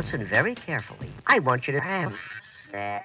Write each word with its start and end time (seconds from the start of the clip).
listen 0.00 0.24
very 0.24 0.54
carefully. 0.54 1.10
I 1.26 1.40
want 1.40 1.66
you 1.66 1.74
to 1.74 1.80
have 1.80 2.14
sex. 2.70 3.04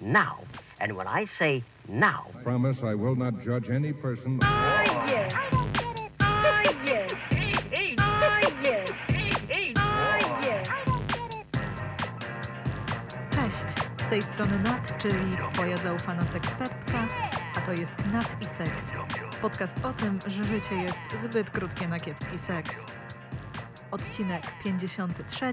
Now. 0.00 0.38
And 0.80 0.96
when 0.96 1.06
I 1.06 1.26
say 1.38 1.62
now, 1.88 2.26
Promise 2.42 2.78
I 2.82 2.94
will 2.94 3.14
not 3.14 3.40
judge 3.40 3.70
any 3.70 3.92
person. 3.92 4.40
Ah, 4.42 4.82
yes. 5.08 5.32
Ah, 6.20 6.62
yes. 6.86 7.10
Ah, 7.98 8.40
yes. 8.64 8.90
Ah, 9.76 10.40
yes. 10.44 10.68
Cześć, 13.30 13.70
z 13.98 14.08
tej 14.10 14.22
strony 14.22 14.58
Nat, 14.58 14.98
czyli 14.98 15.36
Twoja 15.52 15.76
zaufana 15.76 16.24
sekspertka, 16.24 17.08
a 17.56 17.60
to 17.60 17.72
jest 17.72 18.12
Nat 18.12 18.36
i 18.40 18.44
Seks. 18.44 18.96
Podcast 19.42 19.84
o 19.84 19.92
tym, 19.92 20.18
że 20.26 20.44
życie 20.44 20.74
jest 20.74 21.00
zbyt 21.24 21.50
krótkie 21.50 21.88
na 21.88 22.00
kiepski 22.00 22.38
seks. 22.38 22.84
Odcinek 23.90 24.42
53. 24.64 25.52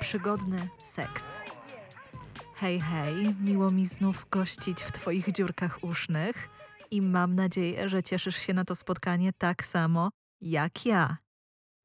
Przygodny 0.00 0.68
seks. 0.84 1.24
Hej, 2.54 2.80
hej, 2.80 3.34
miło 3.40 3.70
mi 3.70 3.86
znów 3.86 4.26
gościć 4.30 4.82
w 4.82 4.92
Twoich 4.92 5.32
dziurkach 5.32 5.84
usznych 5.84 6.48
i 6.90 7.02
mam 7.02 7.34
nadzieję, 7.34 7.88
że 7.88 8.02
cieszysz 8.02 8.36
się 8.36 8.54
na 8.54 8.64
to 8.64 8.74
spotkanie 8.74 9.32
tak 9.38 9.64
samo 9.64 10.10
jak 10.40 10.86
ja. 10.86 11.16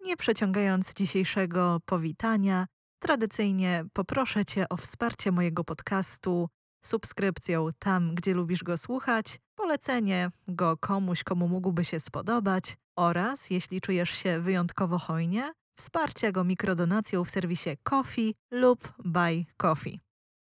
Nie 0.06 0.18
przeciągając 0.18 0.94
dzisiejszego 0.94 1.80
powitania, 1.86 2.66
tradycyjnie 3.00 3.86
poproszę 3.94 4.46
Cię 4.46 4.70
o 4.70 4.78
wsparcie 4.78 5.32
mojego 5.32 5.64
podcastu 5.64 6.50
subskrypcją 6.86 7.70
tam, 7.80 8.16
gdzie 8.16 8.34
lubisz 8.34 8.64
go 8.64 8.78
słuchać, 8.78 9.40
polecenie 9.62 10.32
go 10.48 10.78
komuś, 10.78 11.24
komu 11.24 11.48
mógłby 11.48 11.86
się 11.86 12.00
spodobać 12.00 12.78
oraz, 12.96 13.50
jeśli 13.50 13.82
czujesz 13.82 14.10
się 14.10 14.40
wyjątkowo 14.40 14.98
hojnie, 15.00 15.54
wsparcie 15.76 16.32
go 16.32 16.44
mikrodonacją 16.44 17.24
w 17.24 17.32
serwisie 17.32 17.70
Coffee 17.84 18.36
lub 18.52 18.94
Buy 19.06 19.46
Coffee. 19.58 20.00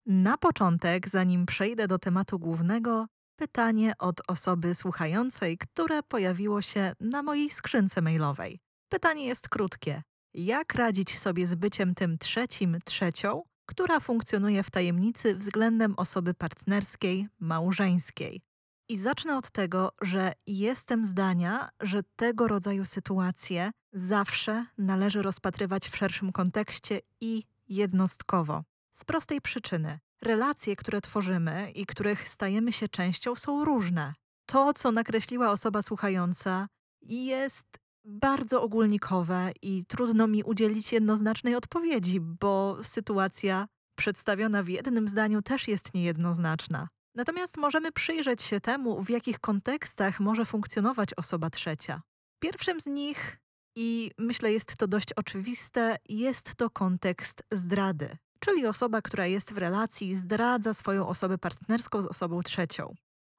Na 0.05 0.37
początek, 0.37 1.09
zanim 1.09 1.45
przejdę 1.45 1.87
do 1.87 1.99
tematu 1.99 2.39
głównego, 2.39 3.05
pytanie 3.35 3.93
od 3.99 4.21
osoby 4.27 4.75
słuchającej, 4.75 5.57
które 5.57 6.03
pojawiło 6.03 6.61
się 6.61 6.93
na 6.99 7.23
mojej 7.23 7.49
skrzynce 7.49 8.01
mailowej. 8.01 8.59
Pytanie 8.89 9.25
jest 9.25 9.49
krótkie. 9.49 10.03
Jak 10.33 10.75
radzić 10.75 11.19
sobie 11.19 11.47
z 11.47 11.55
byciem 11.55 11.95
tym 11.95 12.17
trzecim, 12.17 12.77
trzecią, 12.85 13.43
która 13.65 13.99
funkcjonuje 13.99 14.63
w 14.63 14.71
tajemnicy 14.71 15.35
względem 15.35 15.93
osoby 15.97 16.33
partnerskiej, 16.33 17.27
małżeńskiej? 17.39 18.48
I 18.91 18.97
zacznę 18.97 19.37
od 19.37 19.51
tego, 19.51 19.91
że 20.01 20.33
jestem 20.47 21.05
zdania, 21.05 21.69
że 21.81 22.03
tego 22.15 22.47
rodzaju 22.47 22.85
sytuacje 22.85 23.71
zawsze 23.93 24.65
należy 24.77 25.21
rozpatrywać 25.21 25.89
w 25.89 25.97
szerszym 25.97 26.31
kontekście 26.31 27.01
i 27.21 27.43
jednostkowo. 27.67 28.63
Z 28.91 29.05
prostej 29.05 29.41
przyczyny. 29.41 29.99
Relacje, 30.21 30.75
które 30.75 31.01
tworzymy 31.01 31.71
i 31.71 31.85
których 31.85 32.29
stajemy 32.29 32.71
się 32.71 32.87
częścią, 32.87 33.35
są 33.35 33.65
różne. 33.65 34.13
To, 34.45 34.73
co 34.73 34.91
nakreśliła 34.91 35.51
osoba 35.51 35.81
słuchająca, 35.81 36.67
jest 37.01 37.67
bardzo 38.05 38.61
ogólnikowe 38.61 39.51
i 39.61 39.85
trudno 39.85 40.27
mi 40.27 40.43
udzielić 40.43 40.93
jednoznacznej 40.93 41.55
odpowiedzi, 41.55 42.19
bo 42.19 42.77
sytuacja 42.83 43.67
przedstawiona 43.95 44.63
w 44.63 44.67
jednym 44.67 45.07
zdaniu 45.07 45.41
też 45.41 45.67
jest 45.67 45.93
niejednoznaczna. 45.93 46.87
Natomiast 47.15 47.57
możemy 47.57 47.91
przyjrzeć 47.91 48.43
się 48.43 48.59
temu, 48.59 49.03
w 49.03 49.09
jakich 49.09 49.39
kontekstach 49.39 50.19
może 50.19 50.45
funkcjonować 50.45 51.13
osoba 51.13 51.49
trzecia. 51.49 52.01
Pierwszym 52.39 52.79
z 52.79 52.85
nich, 52.85 53.37
i 53.75 54.11
myślę 54.17 54.51
jest 54.51 54.77
to 54.77 54.87
dość 54.87 55.13
oczywiste, 55.13 55.97
jest 56.09 56.55
to 56.55 56.69
kontekst 56.69 57.43
zdrady, 57.51 58.17
czyli 58.39 58.67
osoba, 58.67 59.01
która 59.01 59.27
jest 59.27 59.53
w 59.53 59.57
relacji, 59.57 60.15
zdradza 60.15 60.73
swoją 60.73 61.07
osobę 61.07 61.37
partnerską 61.37 62.01
z 62.01 62.05
osobą 62.05 62.43
trzecią. 62.43 62.95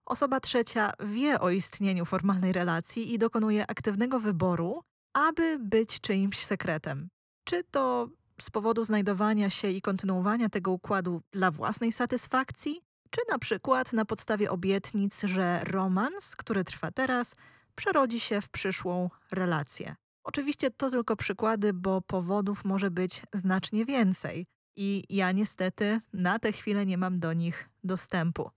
Osoba 0.07 0.41
trzecia 0.41 0.93
wie 1.01 1.41
o 1.41 1.51
istnieniu 1.51 2.05
formalnej 2.05 2.53
relacji 2.53 3.15
i 3.15 3.19
dokonuje 3.19 3.71
aktywnego 3.71 4.21
wyboru, 4.21 4.83
aby 5.13 5.59
być 5.59 6.01
czyimś 6.01 6.39
sekretem. 6.39 7.09
Czy 7.45 7.65
to 7.71 8.09
z 8.41 8.51
powodu 8.51 8.85
znajdowania 8.85 9.51
się 9.51 9.71
i 9.71 9.83
kontynuowania 9.83 10.49
tego 10.49 10.71
układu 10.71 11.23
dla 11.33 11.51
własnej 11.51 11.93
satysfakcji, 11.93 12.81
czy 13.11 13.21
na 13.31 13.39
przykład 13.39 13.93
na 13.93 14.05
podstawie 14.05 14.51
obietnic, 14.51 15.23
że 15.23 15.65
romans, 15.65 16.37
który 16.37 16.65
trwa 16.65 16.91
teraz, 16.91 17.37
przerodzi 17.75 18.21
się 18.21 18.41
w 18.41 18.49
przyszłą 18.49 19.11
relację. 19.31 19.97
Oczywiście 20.25 20.71
to 20.71 20.91
tylko 20.91 21.17
przykłady, 21.17 21.73
bo 21.73 22.01
powodów 22.01 22.65
może 22.65 22.91
być 22.91 23.23
znacznie 23.33 23.85
więcej 23.85 24.47
i 24.77 25.05
ja 25.09 25.33
niestety 25.33 26.01
na 26.13 26.39
tę 26.39 26.53
chwilę 26.53 26.87
nie 26.87 26.99
mam 26.99 27.21
do 27.21 27.33
nich 27.33 27.69
dostępu. 27.85 28.51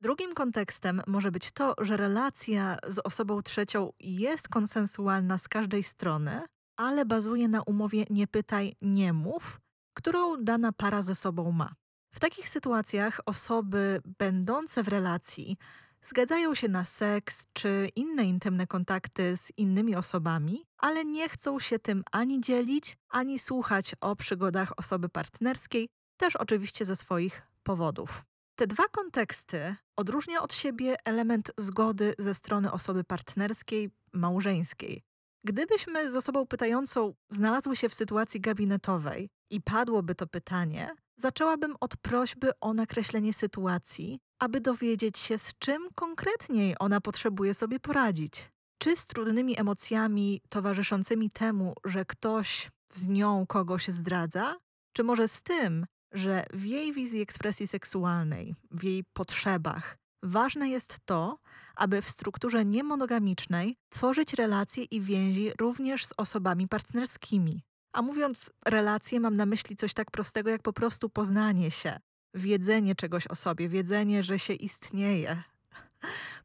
Drugim 0.00 0.34
kontekstem 0.34 1.02
może 1.06 1.32
być 1.32 1.52
to, 1.52 1.74
że 1.78 1.96
relacja 1.96 2.78
z 2.88 2.98
osobą 2.98 3.42
trzecią 3.42 3.92
jest 4.00 4.48
konsensualna 4.48 5.38
z 5.38 5.48
każdej 5.48 5.82
strony, 5.82 6.42
ale 6.76 7.04
bazuje 7.04 7.48
na 7.48 7.62
umowie 7.62 8.04
nie 8.10 8.26
pytaj, 8.26 8.76
nie 8.82 9.12
mów, 9.12 9.60
którą 9.94 10.44
dana 10.44 10.72
para 10.72 11.02
ze 11.02 11.14
sobą 11.14 11.52
ma. 11.52 11.74
W 12.14 12.20
takich 12.20 12.48
sytuacjach 12.48 13.20
osoby 13.26 14.02
będące 14.18 14.82
w 14.82 14.88
relacji 14.88 15.56
zgadzają 16.02 16.54
się 16.54 16.68
na 16.68 16.84
seks 16.84 17.46
czy 17.52 17.88
inne 17.96 18.24
intymne 18.24 18.66
kontakty 18.66 19.36
z 19.36 19.52
innymi 19.56 19.96
osobami, 19.96 20.64
ale 20.78 21.04
nie 21.04 21.28
chcą 21.28 21.60
się 21.60 21.78
tym 21.78 22.04
ani 22.12 22.40
dzielić, 22.40 22.96
ani 23.08 23.38
słuchać 23.38 23.94
o 24.00 24.16
przygodach 24.16 24.72
osoby 24.78 25.08
partnerskiej, 25.08 25.88
też 26.16 26.36
oczywiście 26.36 26.84
ze 26.84 26.96
swoich 26.96 27.42
powodów. 27.62 28.24
Te 28.56 28.66
dwa 28.66 28.84
konteksty 28.88 29.76
odróżnia 29.96 30.42
od 30.42 30.54
siebie 30.54 30.96
element 31.04 31.50
zgody 31.58 32.14
ze 32.18 32.34
strony 32.34 32.72
osoby 32.72 33.04
partnerskiej, 33.04 33.90
małżeńskiej. 34.12 35.02
Gdybyśmy 35.44 36.10
z 36.10 36.16
osobą 36.16 36.46
pytającą 36.46 37.14
znalazły 37.30 37.76
się 37.76 37.88
w 37.88 37.94
sytuacji 37.94 38.40
gabinetowej 38.40 39.30
i 39.50 39.60
padłoby 39.60 40.14
to 40.14 40.26
pytanie, 40.26 40.94
zaczęłabym 41.16 41.76
od 41.80 41.96
prośby 41.96 42.50
o 42.60 42.74
nakreślenie 42.74 43.32
sytuacji, 43.32 44.20
aby 44.38 44.60
dowiedzieć 44.60 45.18
się, 45.18 45.38
z 45.38 45.58
czym 45.58 45.88
konkretniej 45.94 46.76
ona 46.80 47.00
potrzebuje 47.00 47.54
sobie 47.54 47.80
poradzić. 47.80 48.50
Czy 48.78 48.96
z 48.96 49.06
trudnymi 49.06 49.60
emocjami 49.60 50.40
towarzyszącymi 50.48 51.30
temu, 51.30 51.74
że 51.84 52.04
ktoś 52.04 52.70
z 52.92 53.06
nią 53.06 53.46
kogoś 53.46 53.88
zdradza, 53.88 54.56
czy 54.92 55.04
może 55.04 55.28
z 55.28 55.42
tym, 55.42 55.86
że 56.12 56.46
w 56.52 56.64
jej 56.64 56.92
wizji 56.92 57.20
ekspresji 57.20 57.66
seksualnej, 57.66 58.54
w 58.70 58.84
jej 58.84 59.04
potrzebach, 59.12 59.96
ważne 60.22 60.68
jest 60.68 60.98
to, 61.04 61.38
aby 61.76 62.02
w 62.02 62.08
strukturze 62.08 62.64
niemonogamicznej 62.64 63.76
tworzyć 63.88 64.34
relacje 64.34 64.84
i 64.84 65.00
więzi 65.00 65.52
również 65.60 66.06
z 66.06 66.12
osobami 66.16 66.68
partnerskimi. 66.68 67.62
A 67.94 68.02
mówiąc 68.02 68.50
relacje, 68.66 69.20
mam 69.20 69.36
na 69.36 69.46
myśli 69.46 69.76
coś 69.76 69.94
tak 69.94 70.10
prostego 70.10 70.50
jak 70.50 70.62
po 70.62 70.72
prostu 70.72 71.08
poznanie 71.08 71.70
się, 71.70 72.00
wiedzenie 72.34 72.94
czegoś 72.94 73.26
o 73.26 73.34
sobie, 73.34 73.68
wiedzenie, 73.68 74.22
że 74.22 74.38
się 74.38 74.52
istnieje. 74.52 75.42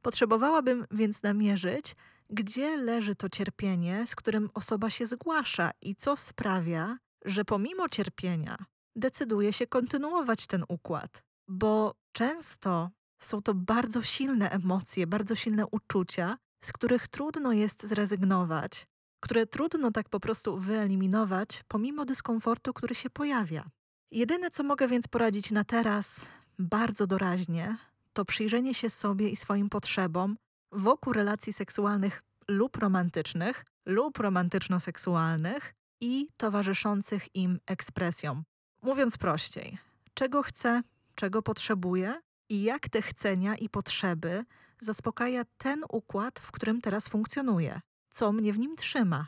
Potrzebowałabym 0.02 0.86
więc 0.92 1.24
namierzyć, 1.24 1.96
gdzie 2.30 2.78
leży 2.78 3.16
to 3.16 3.30
cierpienie, 3.30 4.08
z 4.08 4.16
którym 4.16 4.50
osoba 4.54 4.90
się 4.90 5.06
zgłasza 5.06 5.72
i 5.82 5.96
co 5.96 6.18
sprawia, 6.18 6.98
że 7.26 7.46
pomimo 7.46 7.90
cierpienia 7.90 8.58
decyduje 8.96 9.54
się 9.54 9.68
kontynuować 9.68 10.48
ten 10.48 10.64
układ. 10.68 11.24
Bo 11.48 11.96
często 12.12 12.90
są 13.20 13.42
to 13.42 13.54
bardzo 13.54 14.02
silne 14.02 14.50
emocje, 14.50 15.08
bardzo 15.08 15.36
silne 15.36 15.68
uczucia, 15.68 16.38
z 16.64 16.72
których 16.72 17.08
trudno 17.08 17.54
jest 17.54 17.88
zrezygnować, 17.88 18.88
które 19.20 19.46
trudno 19.46 19.92
tak 19.92 20.10
po 20.10 20.20
prostu 20.20 20.58
wyeliminować, 20.58 21.64
pomimo 21.68 22.06
dyskomfortu, 22.06 22.74
który 22.74 22.96
się 22.96 23.10
pojawia. 23.10 23.70
Jedyne, 24.12 24.52
co 24.52 24.64
mogę 24.64 24.88
więc 24.88 25.08
poradzić 25.08 25.52
na 25.52 25.64
teraz, 25.64 26.26
bardzo 26.60 27.08
doraźnie, 27.08 27.78
to 28.14 28.26
przyjrzenie 28.26 28.74
się 28.74 28.90
sobie 28.90 29.30
i 29.30 29.36
swoim 29.36 29.70
potrzebom 29.70 30.38
wokół 30.72 31.14
relacji 31.14 31.54
seksualnych 31.54 32.24
lub 32.48 32.78
romantycznych, 32.78 33.66
lub 33.86 34.18
romantyczno-seksualnych 34.18 35.74
i 36.02 36.28
towarzyszących 36.38 37.36
im 37.36 37.60
ekspresjom. 37.66 38.44
Mówiąc 38.82 39.18
prościej, 39.18 39.78
czego 40.14 40.44
chcę, 40.44 40.82
czego 41.16 41.42
potrzebuję 41.42 42.22
i 42.50 42.64
jak 42.64 42.90
te 42.90 43.02
chcenia 43.02 43.56
i 43.56 43.70
potrzeby 43.70 44.46
zaspokaja 44.80 45.46
ten 45.58 45.84
układ, 45.90 46.40
w 46.40 46.52
którym 46.52 46.82
teraz 46.82 47.08
funkcjonuję, 47.08 47.82
co 48.10 48.32
mnie 48.32 48.54
w 48.54 48.60
nim 48.60 48.76
trzyma. 48.76 49.28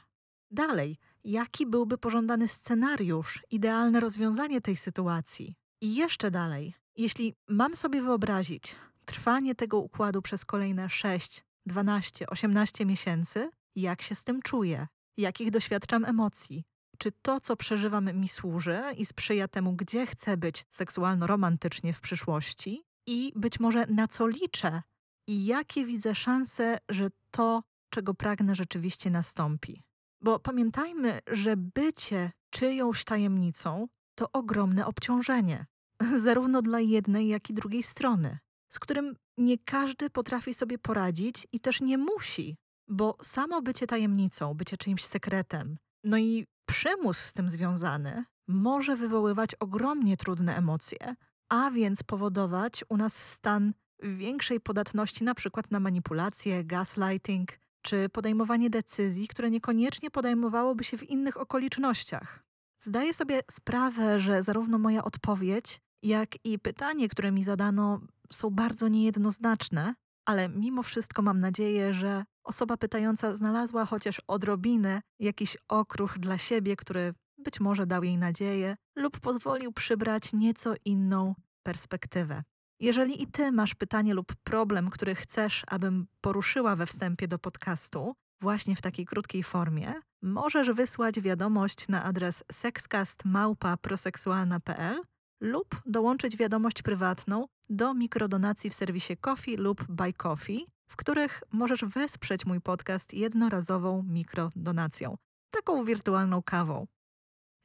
Dalej, 0.52 0.98
jaki 1.24 1.66
byłby 1.66 1.98
pożądany 1.98 2.48
scenariusz, 2.48 3.44
idealne 3.52 4.00
rozwiązanie 4.00 4.62
tej 4.62 4.76
sytuacji. 4.76 5.56
I 5.82 5.96
jeszcze 5.96 6.32
dalej, 6.32 6.74
jeśli 6.98 7.36
mam 7.48 7.76
sobie 7.76 8.02
wyobrazić 8.02 8.76
trwanie 9.06 9.56
tego 9.56 9.80
układu 9.80 10.22
przez 10.22 10.46
kolejne 10.46 10.90
6, 10.90 11.44
12, 11.66 12.28
18 12.28 12.86
miesięcy, 12.86 13.50
jak 13.76 14.02
się 14.02 14.16
z 14.16 14.24
tym 14.24 14.42
czuję, 14.42 14.88
Jakich 15.18 15.52
doświadczam 15.52 16.06
emocji? 16.06 16.64
Czy 16.98 17.12
to, 17.12 17.40
co 17.40 17.56
przeżywam, 17.56 18.14
mi 18.14 18.30
służy 18.30 18.82
i 18.98 19.06
sprzyja 19.06 19.48
temu, 19.48 19.74
gdzie 19.74 20.06
chcę 20.06 20.38
być 20.38 20.66
seksualno-romantycznie 20.72 21.94
w 21.94 22.02
przyszłości? 22.02 22.84
I 23.08 23.34
być 23.36 23.60
może 23.60 23.86
na 23.88 24.08
co 24.08 24.28
liczę? 24.28 24.82
I 25.28 25.46
jakie 25.46 25.86
widzę 25.86 26.16
szanse, 26.16 26.78
że 26.90 27.10
to, 27.32 27.64
czego 27.92 28.14
pragnę, 28.14 28.56
rzeczywiście 28.56 29.10
nastąpi? 29.10 29.84
Bo 30.22 30.40
pamiętajmy, 30.40 31.20
że 31.28 31.58
bycie 31.58 32.32
czyjąś 32.50 33.06
tajemnicą 33.06 33.88
to 34.16 34.32
ogromne 34.32 34.86
obciążenie, 34.86 35.66
zarówno 36.26 36.62
dla 36.62 36.80
jednej, 36.80 37.28
jak 37.28 37.50
i 37.50 37.54
drugiej 37.54 37.84
strony, 37.84 38.40
z 38.70 38.80
którym 38.80 39.16
nie 39.38 39.58
każdy 39.58 40.10
potrafi 40.10 40.54
sobie 40.54 40.78
poradzić 40.78 41.48
i 41.52 41.60
też 41.60 41.82
nie 41.82 41.98
musi, 41.98 42.58
bo 42.88 43.18
samo 43.22 43.62
bycie 43.62 43.88
tajemnicą, 43.88 44.54
bycie 44.54 44.78
czyimś 44.78 45.04
sekretem, 45.04 45.78
no 46.04 46.18
i 46.18 46.46
przymus 46.66 47.18
z 47.18 47.34
tym 47.34 47.50
związany, 47.50 48.26
może 48.48 48.96
wywoływać 48.96 49.56
ogromnie 49.60 50.18
trudne 50.18 50.58
emocje, 50.58 51.16
a 51.50 51.72
więc 51.72 52.04
powodować 52.04 52.84
u 52.90 52.98
nas 52.98 53.16
stan 53.16 53.74
większej 54.04 54.60
podatności 54.60 55.24
na 55.24 55.36
przykład 55.36 55.72
na 55.72 55.80
manipulacje, 55.80 56.64
gaslighting 56.64 57.61
czy 57.82 58.10
podejmowanie 58.10 58.70
decyzji, 58.70 59.28
które 59.28 59.50
niekoniecznie 59.50 60.12
podejmowałoby 60.12 60.84
się 60.84 60.98
w 60.98 61.10
innych 61.10 61.38
okolicznościach. 61.38 62.44
Zdaję 62.80 63.14
sobie 63.14 63.42
sprawę, 63.52 64.20
że 64.20 64.44
zarówno 64.44 64.78
moja 64.78 65.04
odpowiedź, 65.04 65.82
jak 66.04 66.46
i 66.46 66.60
pytanie, 66.60 67.10
które 67.10 67.32
mi 67.32 67.44
zadano, 67.44 68.02
są 68.34 68.50
bardzo 68.50 68.88
niejednoznaczne, 68.88 69.96
ale 70.26 70.50
mimo 70.50 70.84
wszystko 70.84 71.22
mam 71.22 71.40
nadzieję, 71.40 71.94
że 71.94 72.26
osoba 72.44 72.78
pytająca 72.78 73.36
znalazła 73.36 73.86
chociaż 73.86 74.22
odrobinę 74.28 75.02
jakiś 75.20 75.58
okruch 75.68 76.20
dla 76.20 76.38
siebie, 76.38 76.76
który 76.76 77.14
być 77.38 77.60
może 77.60 77.88
dał 77.88 78.04
jej 78.04 78.18
nadzieję 78.18 78.76
lub 78.96 79.20
pozwolił 79.20 79.72
przybrać 79.72 80.34
nieco 80.34 80.74
inną 80.86 81.36
perspektywę. 81.64 82.44
Jeżeli 82.82 83.24
i 83.24 83.28
ty 83.28 83.52
masz 83.52 83.76
pytanie 83.76 84.14
lub 84.14 84.36
problem, 84.44 84.90
który 84.90 85.16
chcesz, 85.16 85.64
abym 85.68 86.08
poruszyła 86.22 86.76
we 86.76 86.86
wstępie 86.86 87.28
do 87.28 87.40
podcastu, 87.40 88.16
właśnie 88.42 88.76
w 88.76 88.82
takiej 88.82 89.06
krótkiej 89.06 89.44
formie, 89.44 89.94
możesz 90.22 90.72
wysłać 90.72 91.22
wiadomość 91.22 91.88
na 91.88 92.04
adres 92.04 92.44
sexcastmałpa.proseksualna.pl 92.52 95.02
lub 95.42 95.82
dołączyć 95.86 96.38
wiadomość 96.38 96.82
prywatną 96.82 97.46
do 97.70 97.94
mikrodonacji 97.94 98.70
w 98.70 98.74
serwisie 98.74 99.18
Coffee 99.18 99.58
lub 99.58 99.86
Buy 99.90 100.14
Coffee, 100.14 100.68
w 100.88 100.96
których 100.96 101.44
możesz 101.52 101.86
wesprzeć 101.86 102.46
mój 102.46 102.62
podcast 102.62 103.14
jednorazową 103.14 104.04
mikrodonacją, 104.04 105.18
taką 105.52 105.86
wirtualną 105.86 106.44
kawą. 106.44 106.88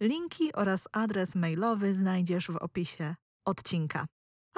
Linki 0.00 0.52
oraz 0.52 0.88
adres 0.92 1.34
mailowy 1.34 1.94
znajdziesz 1.94 2.46
w 2.46 2.56
opisie 2.56 3.14
odcinka. 3.44 4.06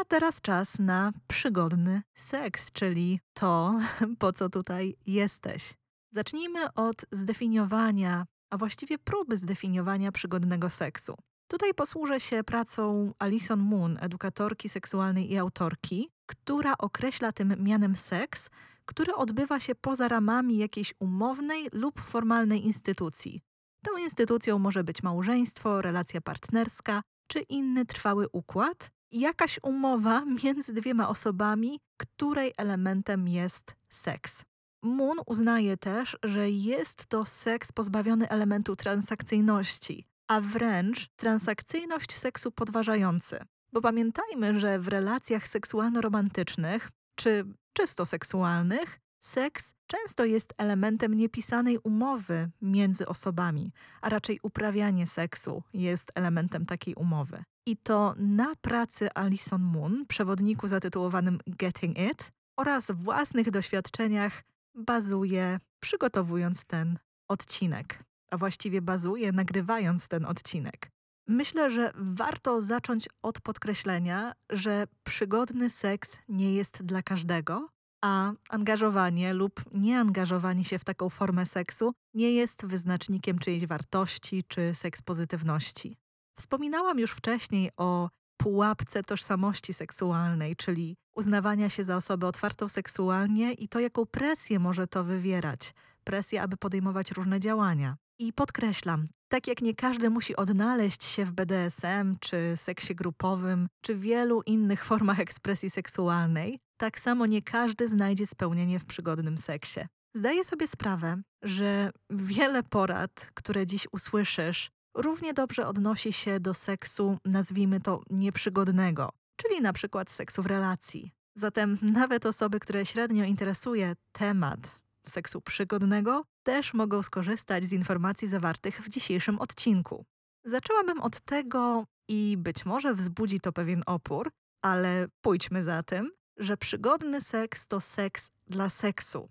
A 0.01 0.05
teraz 0.05 0.41
czas 0.41 0.79
na 0.79 1.13
przygodny 1.29 2.03
seks, 2.15 2.73
czyli 2.73 3.21
to, 3.35 3.81
po 4.19 4.33
co 4.33 4.49
tutaj 4.49 4.95
jesteś. 5.07 5.75
Zacznijmy 6.11 6.73
od 6.75 7.07
zdefiniowania, 7.13 8.27
a 8.51 8.59
właściwie 8.59 8.99
próby 8.99 9.37
zdefiniowania 9.37 10.13
przygodnego 10.13 10.71
seksu. 10.71 11.15
Tutaj 11.49 11.75
posłużę 11.75 12.21
się 12.21 12.45
pracą 12.45 13.13
Alison 13.19 13.61
Moon, 13.61 13.99
edukatorki 14.01 14.69
seksualnej 14.69 15.33
i 15.33 15.39
autorki, 15.39 16.11
która 16.27 16.79
określa 16.79 17.33
tym 17.33 17.55
mianem 17.59 17.97
seks, 17.97 18.51
który 18.87 19.15
odbywa 19.15 19.61
się 19.61 19.75
poza 19.75 20.09
ramami 20.09 20.59
jakiejś 20.59 20.95
umownej 21.01 21.69
lub 21.73 22.01
formalnej 22.01 22.67
instytucji. 22.67 23.41
Tą 23.85 23.97
instytucją 23.97 24.59
może 24.59 24.85
być 24.85 25.03
małżeństwo, 25.03 25.83
relacja 25.83 26.21
partnerska 26.21 27.03
czy 27.27 27.41
inny 27.41 27.87
trwały 27.87 28.29
układ, 28.33 28.91
jakaś 29.13 29.59
umowa 29.63 30.25
między 30.45 30.73
dwiema 30.73 31.09
osobami, 31.09 31.81
której 31.97 32.53
elementem 32.57 33.29
jest 33.29 33.75
seks. 33.89 34.45
Moon 34.83 35.19
uznaje 35.27 35.77
też, 35.77 36.19
że 36.23 36.51
jest 36.51 37.07
to 37.07 37.25
seks 37.25 37.73
pozbawiony 37.73 38.29
elementu 38.29 38.77
transakcyjności, 38.77 40.07
a 40.29 40.41
wręcz 40.41 41.09
transakcyjność 41.17 42.17
seksu 42.17 42.53
podważający. 42.53 43.39
Bo 43.73 43.81
pamiętajmy, 43.81 44.61
że 44.61 44.79
w 44.79 44.89
relacjach 44.89 45.49
seksualno-romantycznych 45.49 46.91
czy 47.15 47.45
czysto 47.73 48.07
seksualnych 48.07 49.01
seks 49.21 49.73
często 49.87 50.25
jest 50.25 50.55
elementem 50.59 51.15
niepisanej 51.15 51.79
umowy 51.79 52.51
między 52.63 53.07
osobami, 53.07 53.73
a 54.01 54.09
raczej 54.09 54.39
uprawianie 54.43 55.07
seksu 55.07 55.63
jest 55.73 56.13
elementem 56.15 56.67
takiej 56.67 56.95
umowy. 56.95 57.43
I 57.69 57.77
to 57.77 58.15
na 58.17 58.57
pracy 58.57 59.09
Alison 59.15 59.63
Moon, 59.63 60.07
przewodniku 60.07 60.69
zatytułowanym 60.69 61.39
Getting 61.47 61.99
It, 61.99 62.33
oraz 62.57 62.91
własnych 62.91 63.51
doświadczeniach 63.51 64.45
bazuje, 64.75 65.61
przygotowując 65.81 66.65
ten 66.65 66.99
odcinek, 67.29 68.05
a 68.31 68.37
właściwie 68.37 68.83
bazuje, 68.83 69.33
nagrywając 69.33 70.09
ten 70.09 70.25
odcinek. 70.25 70.91
Myślę, 71.27 71.71
że 71.71 71.93
warto 71.95 72.63
zacząć 72.63 73.09
od 73.23 73.41
podkreślenia, 73.41 74.33
że 74.51 74.87
przygodny 75.05 75.71
seks 75.71 76.17
nie 76.29 76.55
jest 76.55 76.83
dla 76.83 77.03
każdego, 77.03 77.69
a 78.05 78.33
angażowanie 78.49 79.35
lub 79.35 79.65
nieangażowanie 79.73 80.65
się 80.65 80.79
w 80.79 80.85
taką 80.85 81.11
formę 81.11 81.47
seksu 81.47 81.93
nie 82.15 82.33
jest 82.33 82.67
wyznacznikiem 82.67 83.39
czyjejś 83.39 83.67
wartości 83.67 84.45
czy 84.49 84.75
seks 84.75 85.03
pozytywności. 85.03 85.97
Wspominałam 86.39 86.99
już 86.99 87.11
wcześniej 87.11 87.71
o 87.77 88.09
pułapce 88.37 89.03
tożsamości 89.03 89.75
seksualnej, 89.75 90.57
czyli 90.57 90.97
uznawania 91.15 91.71
się 91.71 91.85
za 91.85 91.97
osobę 91.97 92.27
otwartą 92.27 92.69
seksualnie 92.69 93.53
i 93.53 93.69
to, 93.69 93.81
jaką 93.81 94.07
presję 94.07 94.59
może 94.59 94.87
to 94.87 95.05
wywierać 95.05 95.75
presję, 96.09 96.43
aby 96.43 96.57
podejmować 96.57 97.11
różne 97.11 97.41
działania. 97.41 97.97
I 98.19 98.33
podkreślam, 98.33 99.09
tak 99.29 99.47
jak 99.47 99.63
nie 99.63 99.75
każdy 99.75 100.11
musi 100.11 100.37
odnaleźć 100.37 101.05
się 101.05 101.25
w 101.25 101.33
BDSM, 101.33 102.17
czy 102.21 102.53
seksie 102.57 102.95
grupowym, 102.95 103.69
czy 103.81 103.95
wielu 103.95 104.43
innych 104.47 104.85
formach 104.85 105.21
ekspresji 105.21 105.71
seksualnej, 105.71 106.59
tak 106.77 107.01
samo 107.01 107.27
nie 107.27 107.43
każdy 107.43 107.89
znajdzie 107.89 108.27
spełnienie 108.27 108.79
w 108.79 108.87
przygodnym 108.87 109.39
seksie. 109.39 109.81
Zdaję 110.15 110.45
sobie 110.45 110.67
sprawę, 110.67 111.23
że 111.43 111.91
wiele 112.11 112.63
porad, 112.63 113.31
które 113.35 113.67
dziś 113.67 113.89
usłyszysz, 113.93 114.71
równie 114.95 115.35
dobrze 115.35 115.67
odnosi 115.67 116.13
się 116.13 116.41
do 116.41 116.55
seksu, 116.55 117.19
nazwijmy 117.25 117.81
to 117.81 118.03
nieprzygodnego, 118.11 119.13
czyli 119.37 119.63
na 119.63 119.73
przykład 119.73 120.11
seksu 120.11 120.43
w 120.43 120.47
relacji. 120.47 121.13
Zatem 121.35 121.79
nawet 121.83 122.27
osoby, 122.27 122.61
które 122.61 122.87
średnio 122.87 123.25
interesuje 123.25 123.97
temat 124.13 124.81
seksu 125.07 125.41
przygodnego, 125.41 126.25
też 126.43 126.75
mogą 126.75 127.03
skorzystać 127.03 127.65
z 127.65 127.73
informacji 127.73 128.29
zawartych 128.29 128.81
w 128.81 128.89
dzisiejszym 128.89 129.39
odcinku. 129.39 130.05
Zaczęłabym 130.45 131.01
od 131.01 131.21
tego 131.21 131.85
i 132.09 132.37
być 132.39 132.67
może 132.67 132.95
wzbudzi 132.95 133.41
to 133.41 133.53
pewien 133.53 133.83
opór, 133.87 134.31
ale 134.63 135.09
pójdźmy 135.21 135.63
za 135.63 135.83
tym, 135.83 136.11
że 136.37 136.57
przygodny 136.57 137.21
seks 137.21 137.67
to 137.67 137.81
seks 137.81 138.29
dla 138.47 138.71
seksu. 138.71 139.29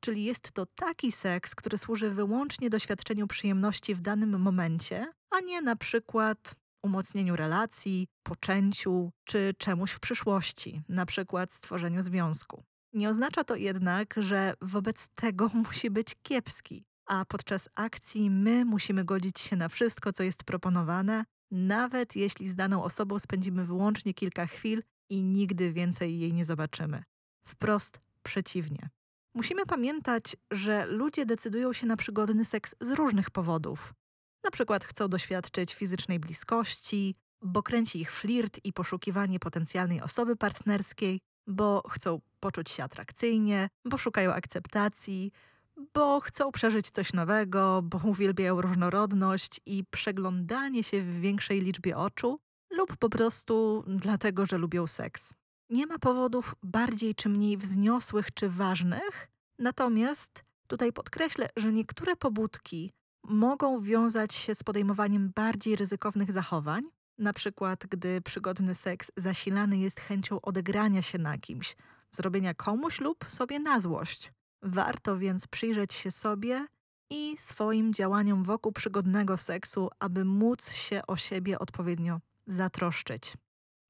Czyli 0.00 0.24
jest 0.24 0.52
to 0.52 0.66
taki 0.66 1.12
seks, 1.12 1.54
który 1.54 1.78
służy 1.78 2.10
wyłącznie 2.10 2.70
doświadczeniu 2.70 3.26
przyjemności 3.26 3.94
w 3.94 4.00
danym 4.00 4.40
momencie, 4.40 5.12
a 5.30 5.40
nie 5.40 5.62
na 5.62 5.76
przykład 5.76 6.54
umocnieniu 6.82 7.36
relacji, 7.36 8.08
poczęciu 8.22 9.12
czy 9.24 9.54
czemuś 9.58 9.90
w 9.90 10.00
przyszłości, 10.00 10.82
na 10.88 11.06
przykład 11.06 11.52
stworzeniu 11.52 12.02
związku. 12.02 12.64
Nie 12.92 13.08
oznacza 13.08 13.44
to 13.44 13.56
jednak, 13.56 14.14
że 14.16 14.54
wobec 14.60 15.08
tego 15.08 15.50
musi 15.66 15.90
być 15.90 16.16
kiepski, 16.22 16.84
a 17.06 17.24
podczas 17.24 17.68
akcji 17.74 18.30
my 18.30 18.64
musimy 18.64 19.04
godzić 19.04 19.40
się 19.40 19.56
na 19.56 19.68
wszystko, 19.68 20.12
co 20.12 20.22
jest 20.22 20.44
proponowane, 20.44 21.24
nawet 21.50 22.16
jeśli 22.16 22.48
z 22.48 22.54
daną 22.54 22.84
osobą 22.84 23.18
spędzimy 23.18 23.64
wyłącznie 23.64 24.14
kilka 24.14 24.46
chwil 24.46 24.82
i 25.08 25.22
nigdy 25.22 25.72
więcej 25.72 26.18
jej 26.18 26.32
nie 26.32 26.44
zobaczymy. 26.44 27.02
Wprost 27.46 28.00
przeciwnie. 28.22 28.90
Musimy 29.34 29.66
pamiętać, 29.66 30.36
że 30.50 30.86
ludzie 30.86 31.26
decydują 31.26 31.72
się 31.72 31.86
na 31.86 31.96
przygodny 31.96 32.44
seks 32.44 32.74
z 32.80 32.90
różnych 32.90 33.30
powodów. 33.30 33.94
Na 34.44 34.50
przykład 34.50 34.84
chcą 34.84 35.08
doświadczyć 35.08 35.74
fizycznej 35.74 36.18
bliskości, 36.18 37.14
bo 37.42 37.62
kręci 37.62 38.00
ich 38.00 38.12
flirt 38.12 38.60
i 38.64 38.72
poszukiwanie 38.72 39.38
potencjalnej 39.38 40.00
osoby 40.00 40.36
partnerskiej, 40.36 41.20
bo 41.46 41.82
chcą 41.90 42.20
poczuć 42.40 42.70
się 42.70 42.84
atrakcyjnie, 42.84 43.68
bo 43.84 43.98
szukają 43.98 44.32
akceptacji, 44.32 45.32
bo 45.94 46.20
chcą 46.20 46.52
przeżyć 46.52 46.90
coś 46.90 47.12
nowego, 47.12 47.82
bo 47.82 48.00
uwielbiają 48.04 48.60
różnorodność 48.60 49.60
i 49.66 49.84
przeglądanie 49.90 50.84
się 50.84 51.02
w 51.02 51.20
większej 51.20 51.60
liczbie 51.60 51.96
oczu, 51.96 52.40
lub 52.70 52.96
po 52.96 53.08
prostu 53.08 53.84
dlatego, 53.86 54.46
że 54.46 54.58
lubią 54.58 54.86
seks. 54.86 55.34
Nie 55.70 55.86
ma 55.86 55.98
powodów 55.98 56.54
bardziej 56.62 57.14
czy 57.14 57.28
mniej 57.28 57.56
wzniosłych 57.56 58.34
czy 58.34 58.48
ważnych, 58.48 59.28
natomiast 59.58 60.44
tutaj 60.66 60.92
podkreślę, 60.92 61.48
że 61.56 61.72
niektóre 61.72 62.16
pobudki 62.16 62.92
mogą 63.24 63.80
wiązać 63.80 64.34
się 64.34 64.54
z 64.54 64.62
podejmowaniem 64.62 65.32
bardziej 65.34 65.76
ryzykownych 65.76 66.32
zachowań, 66.32 66.84
na 67.18 67.32
przykład 67.32 67.86
gdy 67.86 68.20
przygodny 68.20 68.74
seks 68.74 69.12
zasilany 69.16 69.78
jest 69.78 70.00
chęcią 70.00 70.40
odegrania 70.40 71.02
się 71.02 71.18
na 71.18 71.38
kimś, 71.38 71.76
zrobienia 72.12 72.54
komuś 72.54 73.00
lub 73.00 73.24
sobie 73.28 73.58
na 73.58 73.80
złość. 73.80 74.32
Warto 74.62 75.18
więc 75.18 75.46
przyjrzeć 75.46 75.94
się 75.94 76.10
sobie 76.10 76.66
i 77.10 77.36
swoim 77.38 77.94
działaniom 77.94 78.44
wokół 78.44 78.72
przygodnego 78.72 79.36
seksu, 79.36 79.90
aby 79.98 80.24
móc 80.24 80.70
się 80.70 81.02
o 81.06 81.16
siebie 81.16 81.58
odpowiednio 81.58 82.20
zatroszczyć. 82.46 83.36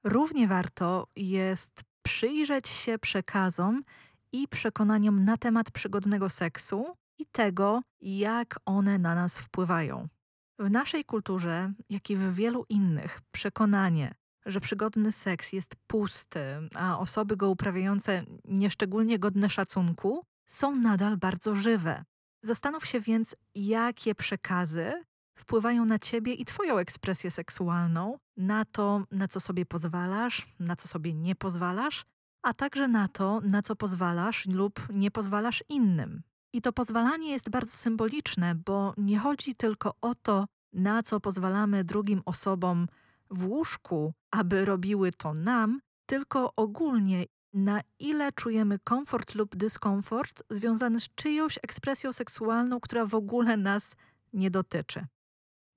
Równie 0.04 0.49
warto 0.49 1.07
jest 1.16 1.85
przyjrzeć 2.02 2.69
się 2.69 2.99
przekazom 2.99 3.83
i 4.33 4.49
przekonaniom 4.49 5.25
na 5.25 5.37
temat 5.37 5.71
przygodnego 5.71 6.30
seksu 6.30 6.97
i 7.19 7.26
tego, 7.26 7.83
jak 8.00 8.61
one 8.64 8.99
na 8.99 9.14
nas 9.14 9.38
wpływają. 9.38 10.09
W 10.59 10.71
naszej 10.71 11.04
kulturze, 11.04 11.73
jak 11.90 12.11
i 12.11 12.16
w 12.16 12.35
wielu 12.35 12.64
innych, 12.69 13.21
przekonanie, 13.33 14.14
że 14.47 14.61
przygodny 14.61 15.12
seks 15.12 15.52
jest 15.52 15.76
pusty, 15.87 16.45
a 16.75 16.99
osoby 16.99 17.37
go 17.37 17.50
uprawiające 17.50 18.25
nieszczególnie 18.45 19.19
godne 19.19 19.50
szacunku, 19.50 20.25
są 20.47 20.76
nadal 20.76 21.16
bardzo 21.16 21.54
żywe. 21.54 22.04
Zastanów 22.42 22.87
się 22.87 23.00
więc, 23.00 23.37
jakie 23.54 24.14
przekazy 24.14 25.04
wpływają 25.40 25.85
na 25.85 25.99
ciebie 25.99 26.32
i 26.35 26.44
twoją 26.44 26.78
ekspresję 26.78 27.30
seksualną, 27.30 28.18
na 28.37 28.64
to, 28.64 29.02
na 29.11 29.28
co 29.28 29.40
sobie 29.40 29.66
pozwalasz, 29.66 30.54
na 30.59 30.76
co 30.76 30.88
sobie 30.88 31.14
nie 31.14 31.35
pozwalasz, 31.35 32.04
a 32.42 32.54
także 32.54 32.88
na 32.88 33.09
to, 33.09 33.40
na 33.40 33.62
co 33.62 33.76
pozwalasz 33.76 34.47
lub 34.47 34.87
nie 34.92 35.11
pozwalasz 35.11 35.64
innym. 35.68 36.23
I 36.52 36.62
to 36.62 36.73
pozwalanie 36.73 37.30
jest 37.30 37.50
bardzo 37.50 37.76
symboliczne, 37.76 38.54
bo 38.54 38.94
nie 38.97 39.18
chodzi 39.18 39.54
tylko 39.54 39.94
o 40.00 40.14
to, 40.14 40.47
na 40.73 41.02
co 41.02 41.20
pozwalamy 41.20 41.85
drugim 41.85 42.23
osobom 42.25 42.87
w 43.30 43.47
łóżku, 43.47 44.12
aby 44.30 44.64
robiły 44.64 45.12
to 45.12 45.35
nam, 45.35 45.80
tylko 46.06 46.52
ogólnie 46.56 47.25
na 47.52 47.80
ile 47.99 48.32
czujemy 48.32 48.78
komfort 48.78 49.35
lub 49.35 49.56
dyskomfort 49.56 50.42
związany 50.50 51.00
z 51.00 51.09
czyjąś 51.14 51.59
ekspresją 51.62 52.12
seksualną, 52.12 52.80
która 52.80 53.06
w 53.06 53.14
ogóle 53.14 53.56
nas 53.56 53.97
nie 54.32 54.50
dotyczy. 54.50 55.06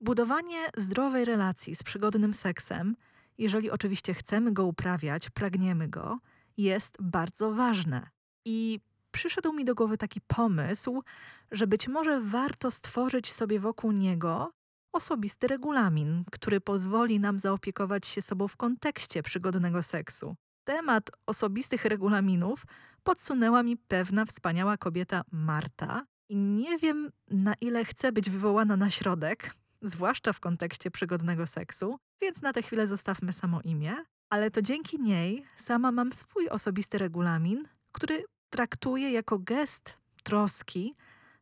Budowanie 0.04 0.68
zdrowej 0.76 1.24
relacji 1.24 1.76
z 1.76 1.82
przygodnym 1.82 2.34
seksem, 2.34 2.96
jeżeli 3.38 3.70
oczywiście 3.70 4.14
chcemy 4.14 4.52
go 4.52 4.64
uprawiać, 4.66 5.30
pragniemy 5.30 5.88
go, 5.88 6.18
jest 6.56 6.96
bardzo 7.00 7.52
ważne. 7.52 8.06
I 8.44 8.80
przyszedł 9.10 9.52
mi 9.52 9.64
do 9.64 9.74
głowy 9.74 9.98
taki 9.98 10.20
pomysł, 10.20 11.02
że 11.50 11.66
być 11.66 11.88
może 11.88 12.20
warto 12.20 12.70
stworzyć 12.70 13.32
sobie 13.32 13.60
wokół 13.60 13.92
niego 13.92 14.52
osobisty 14.92 15.46
regulamin, 15.46 16.24
który 16.32 16.60
pozwoli 16.60 17.20
nam 17.20 17.38
zaopiekować 17.38 18.06
się 18.06 18.22
sobą 18.22 18.48
w 18.48 18.56
kontekście 18.56 19.22
przygodnego 19.22 19.82
seksu. 19.82 20.36
Temat 20.64 21.10
osobistych 21.26 21.84
regulaminów 21.84 22.66
podsunęła 23.02 23.62
mi 23.62 23.76
pewna 23.76 24.24
wspaniała 24.24 24.76
kobieta 24.76 25.22
Marta 25.32 26.06
i 26.28 26.36
nie 26.36 26.78
wiem 26.78 27.10
na 27.30 27.54
ile 27.60 27.84
chce 27.84 28.12
być 28.12 28.30
wywołana 28.30 28.76
na 28.76 28.90
środek, 28.90 29.54
zwłaszcza 29.84 30.32
w 30.32 30.40
kontekście 30.40 30.90
przygodnego 30.90 31.46
seksu, 31.46 31.98
więc 32.22 32.42
na 32.42 32.52
tę 32.52 32.62
chwilę 32.62 32.86
zostawmy 32.86 33.32
samo 33.32 33.60
imię, 33.60 33.94
ale 34.30 34.50
to 34.50 34.62
dzięki 34.62 35.00
niej 35.00 35.44
sama 35.56 35.92
mam 35.92 36.12
swój 36.12 36.48
osobisty 36.48 36.98
regulamin, 36.98 37.68
który 37.92 38.24
traktuję 38.50 39.12
jako 39.12 39.38
gest 39.38 39.94
troski 40.22 40.94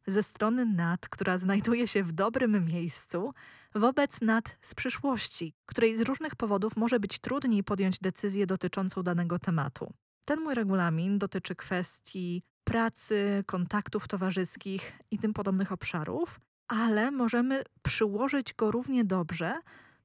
ze 0.06 0.22
strony 0.22 0.66
Nat, 0.66 1.08
która 1.08 1.38
znajduje 1.38 1.88
się 1.88 2.04
w 2.04 2.12
dobrym 2.12 2.64
miejscu, 2.64 3.34
wobec 3.74 4.20
Nat 4.20 4.56
z 4.62 4.74
przyszłości, 4.74 5.54
której 5.66 5.96
z 5.96 6.00
różnych 6.00 6.36
powodów 6.36 6.76
może 6.76 7.00
być 7.00 7.18
trudniej 7.18 7.64
podjąć 7.64 7.98
decyzję 7.98 8.46
dotyczącą 8.46 9.02
danego 9.02 9.38
tematu. 9.38 9.92
Ten 10.24 10.40
mój 10.40 10.54
regulamin 10.54 11.18
dotyczy 11.18 11.54
kwestii 11.54 12.42
pracy, 12.64 13.44
kontaktów 13.46 14.08
towarzyskich 14.08 14.92
i 15.10 15.18
tym 15.18 15.32
podobnych 15.32 15.72
obszarów, 15.72 16.40
ale 16.68 17.10
możemy 17.10 17.62
przyłożyć 17.82 18.54
go 18.54 18.70
równie 18.70 19.04
dobrze 19.04 19.58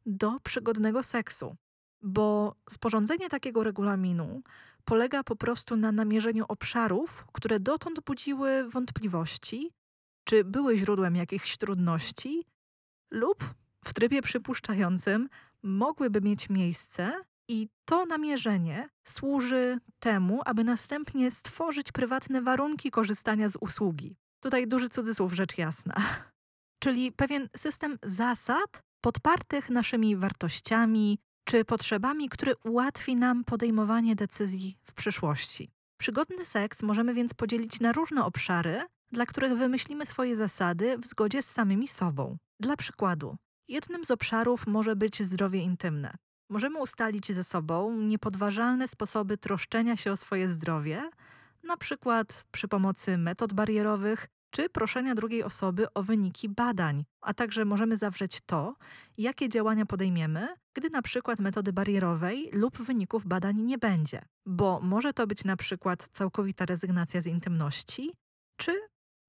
do 0.06 0.40
przygodnego 0.44 1.04
seksu. 1.04 1.56
Bo 2.02 2.56
sporządzenie 2.70 3.30
takiego 3.30 3.64
regulaminu 3.64 4.42
polega 4.86 5.24
po 5.24 5.36
prostu 5.36 5.76
na 5.76 5.92
namierzeniu 5.92 6.46
obszarów, 6.48 7.26
które 7.34 7.60
dotąd 7.60 8.00
budziły 8.00 8.70
wątpliwości, 8.70 9.72
czy 10.24 10.44
były 10.44 10.78
źródłem 10.78 11.16
jakichś 11.16 11.58
trudności, 11.58 12.46
lub 13.12 13.44
w 13.86 13.94
trybie 13.94 14.22
przypuszczającym 14.22 15.30
mogłyby 15.64 16.22
mieć 16.22 16.50
miejsce, 16.50 17.14
i 17.48 17.70
to 17.86 18.06
namierzenie 18.06 18.90
służy 19.04 19.80
temu, 20.00 20.42
aby 20.46 20.64
następnie 20.64 21.32
stworzyć 21.32 21.92
prywatne 21.92 22.42
warunki 22.42 22.92
korzystania 22.92 23.50
z 23.50 23.58
usługi. 23.62 24.16
Tutaj 24.40 24.68
duży 24.68 24.90
cudzysłów, 24.90 25.34
rzecz 25.34 25.58
jasna. 25.58 25.94
Czyli 26.88 27.12
pewien 27.12 27.50
system 27.58 27.98
zasad 28.04 28.84
podpartych 29.02 29.70
naszymi 29.70 30.16
wartościami 30.16 31.20
czy 31.44 31.66
potrzebami, 31.66 32.30
który 32.30 32.54
ułatwi 32.64 33.16
nam 33.16 33.44
podejmowanie 33.44 34.16
decyzji 34.16 34.78
w 34.84 34.94
przyszłości. 34.94 35.72
Przygodny 35.98 36.46
seks 36.46 36.84
możemy 36.84 37.14
więc 37.14 37.34
podzielić 37.34 37.80
na 37.80 37.92
różne 37.92 38.26
obszary, 38.26 38.82
dla 39.12 39.26
których 39.26 39.58
wymyślimy 39.58 40.06
swoje 40.06 40.36
zasady 40.36 40.98
w 40.98 41.06
zgodzie 41.06 41.44
z 41.44 41.52
samymi 41.52 41.88
sobą. 41.88 42.38
Dla 42.60 42.78
przykładu, 42.78 43.38
jednym 43.68 44.06
z 44.06 44.12
obszarów 44.12 44.68
może 44.68 44.96
być 44.96 45.24
zdrowie 45.24 45.62
intymne. 45.62 46.16
Możemy 46.50 46.80
ustalić 46.80 47.32
ze 47.34 47.44
sobą 47.44 48.02
niepodważalne 48.02 48.88
sposoby 48.88 49.38
troszczenia 49.38 49.98
się 49.98 50.12
o 50.12 50.18
swoje 50.18 50.50
zdrowie, 50.50 51.10
na 51.64 51.78
przykład 51.78 52.44
przy 52.52 52.68
pomocy 52.68 53.18
metod 53.18 53.54
barierowych 53.54 54.28
czy 54.50 54.70
proszenia 54.70 55.16
drugiej 55.16 55.44
osoby 55.44 55.94
o 55.94 56.04
wyniki 56.04 56.50
badań, 56.50 57.06
a 57.22 57.34
także 57.34 57.66
możemy 57.66 57.98
zawrzeć 57.98 58.40
to, 58.46 58.76
jakie 59.18 59.50
działania 59.50 59.86
podejmiemy, 59.86 60.48
gdy 60.74 60.90
na 60.90 61.02
przykład 61.02 61.40
metody 61.40 61.74
barierowej 61.74 62.50
lub 62.54 62.78
wyników 62.78 63.26
badań 63.26 63.58
nie 63.58 63.78
będzie, 63.78 64.22
bo 64.46 64.80
może 64.84 65.14
to 65.14 65.28
być 65.28 65.44
na 65.44 65.58
przykład 65.58 66.10
całkowita 66.12 66.66
rezygnacja 66.66 67.22
z 67.22 67.28
intymności, 67.28 68.12
czy 68.58 68.72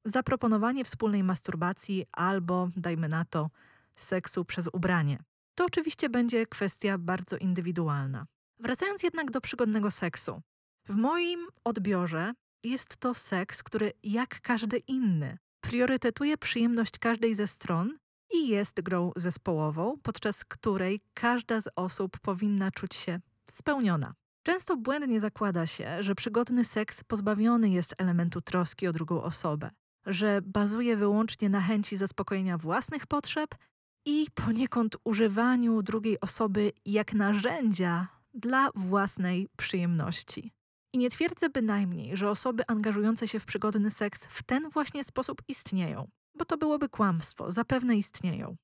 zaproponowanie 0.04 0.84
wspólnej 0.84 1.24
masturbacji 1.24 2.06
albo, 2.12 2.68
dajmy 2.76 3.08
na 3.08 3.24
to, 3.24 3.50
seksu 3.96 4.44
przez 4.44 4.68
ubranie. 4.72 5.18
To 5.54 5.64
oczywiście 5.64 6.08
będzie 6.08 6.46
kwestia 6.46 6.98
bardzo 6.98 7.36
indywidualna. 7.36 8.26
Wracając 8.58 9.02
jednak 9.02 9.30
do 9.30 9.40
przygodnego 9.40 9.90
seksu. 9.90 10.42
W 10.88 10.96
moim 10.96 11.46
odbiorze 11.64 12.32
jest 12.62 12.96
to 12.96 13.14
seks, 13.14 13.62
który 13.62 13.92
jak 14.02 14.40
każdy 14.40 14.76
inny 14.78 15.38
priorytetuje 15.60 16.38
przyjemność 16.38 16.98
każdej 16.98 17.34
ze 17.34 17.46
stron 17.46 17.98
i 18.34 18.48
jest 18.48 18.80
grą 18.80 19.12
zespołową, 19.16 19.96
podczas 20.02 20.44
której 20.44 21.00
każda 21.14 21.60
z 21.60 21.68
osób 21.76 22.18
powinna 22.18 22.70
czuć 22.70 22.94
się 22.94 23.20
spełniona. 23.50 24.14
Często 24.42 24.76
błędnie 24.76 25.20
zakłada 25.20 25.66
się, 25.66 26.02
że 26.02 26.14
przygodny 26.14 26.64
seks 26.64 27.04
pozbawiony 27.04 27.70
jest 27.70 27.94
elementu 27.98 28.40
troski 28.40 28.86
o 28.86 28.92
drugą 28.92 29.22
osobę, 29.22 29.70
że 30.06 30.42
bazuje 30.42 30.96
wyłącznie 30.96 31.48
na 31.48 31.60
chęci 31.60 31.96
zaspokojenia 31.96 32.58
własnych 32.58 33.06
potrzeb 33.06 33.54
i 34.04 34.26
poniekąd 34.34 34.96
używaniu 35.04 35.82
drugiej 35.82 36.20
osoby 36.20 36.72
jak 36.84 37.12
narzędzia 37.12 38.08
dla 38.34 38.68
własnej 38.74 39.48
przyjemności. 39.56 40.52
I 40.92 40.98
nie 40.98 41.10
twierdzę 41.10 41.48
bynajmniej, 41.48 42.16
że 42.16 42.30
osoby 42.30 42.62
angażujące 42.68 43.28
się 43.28 43.40
w 43.40 43.46
przygodny 43.46 43.90
seks 43.90 44.20
w 44.28 44.42
ten 44.42 44.68
właśnie 44.68 45.04
sposób 45.04 45.42
istnieją, 45.48 46.08
bo 46.34 46.44
to 46.44 46.56
byłoby 46.56 46.88
kłamstwo, 46.88 47.50
zapewne 47.50 47.96
istnieją. 47.96 48.56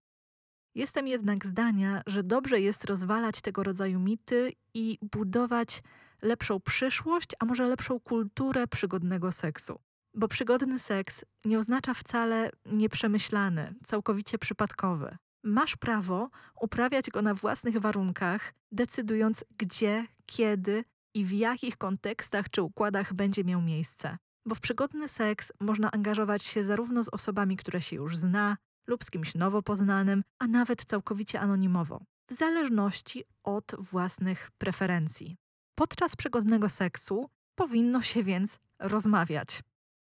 Jestem 0.74 1.08
jednak 1.08 1.46
zdania, 1.46 2.02
że 2.06 2.22
dobrze 2.22 2.60
jest 2.60 2.84
rozwalać 2.84 3.40
tego 3.40 3.62
rodzaju 3.62 4.00
mity 4.00 4.52
i 4.74 4.98
budować 5.02 5.82
lepszą 6.22 6.60
przyszłość, 6.60 7.30
a 7.38 7.44
może 7.44 7.66
lepszą 7.66 8.00
kulturę 8.00 8.66
przygodnego 8.66 9.32
seksu. 9.32 9.80
Bo 10.14 10.28
przygodny 10.28 10.78
seks 10.78 11.24
nie 11.44 11.58
oznacza 11.58 11.94
wcale 11.94 12.50
nieprzemyślany, 12.66 13.74
całkowicie 13.84 14.38
przypadkowy. 14.38 15.16
Masz 15.44 15.76
prawo 15.76 16.30
uprawiać 16.60 17.10
go 17.10 17.22
na 17.22 17.34
własnych 17.34 17.78
warunkach, 17.78 18.54
decydując 18.72 19.44
gdzie, 19.58 20.06
kiedy 20.26 20.84
i 21.14 21.24
w 21.24 21.32
jakich 21.32 21.76
kontekstach 21.76 22.50
czy 22.50 22.62
układach 22.62 23.14
będzie 23.14 23.44
miał 23.44 23.62
miejsce. 23.62 24.18
Bo 24.46 24.54
w 24.54 24.60
przygodny 24.60 25.08
seks 25.08 25.52
można 25.60 25.90
angażować 25.90 26.44
się 26.44 26.64
zarówno 26.64 27.04
z 27.04 27.08
osobami, 27.08 27.56
które 27.56 27.82
się 27.82 27.96
już 27.96 28.16
zna, 28.16 28.56
lub 28.86 29.04
z 29.04 29.10
kimś 29.10 29.34
nowo 29.34 29.62
poznanym, 29.62 30.22
a 30.38 30.46
nawet 30.46 30.84
całkowicie 30.84 31.40
anonimowo, 31.40 32.00
w 32.30 32.34
zależności 32.34 33.24
od 33.44 33.74
własnych 33.78 34.50
preferencji. 34.58 35.36
Podczas 35.74 36.16
przygodnego 36.16 36.68
seksu 36.68 37.30
powinno 37.54 38.02
się 38.02 38.22
więc 38.22 38.58
rozmawiać. 38.78 39.62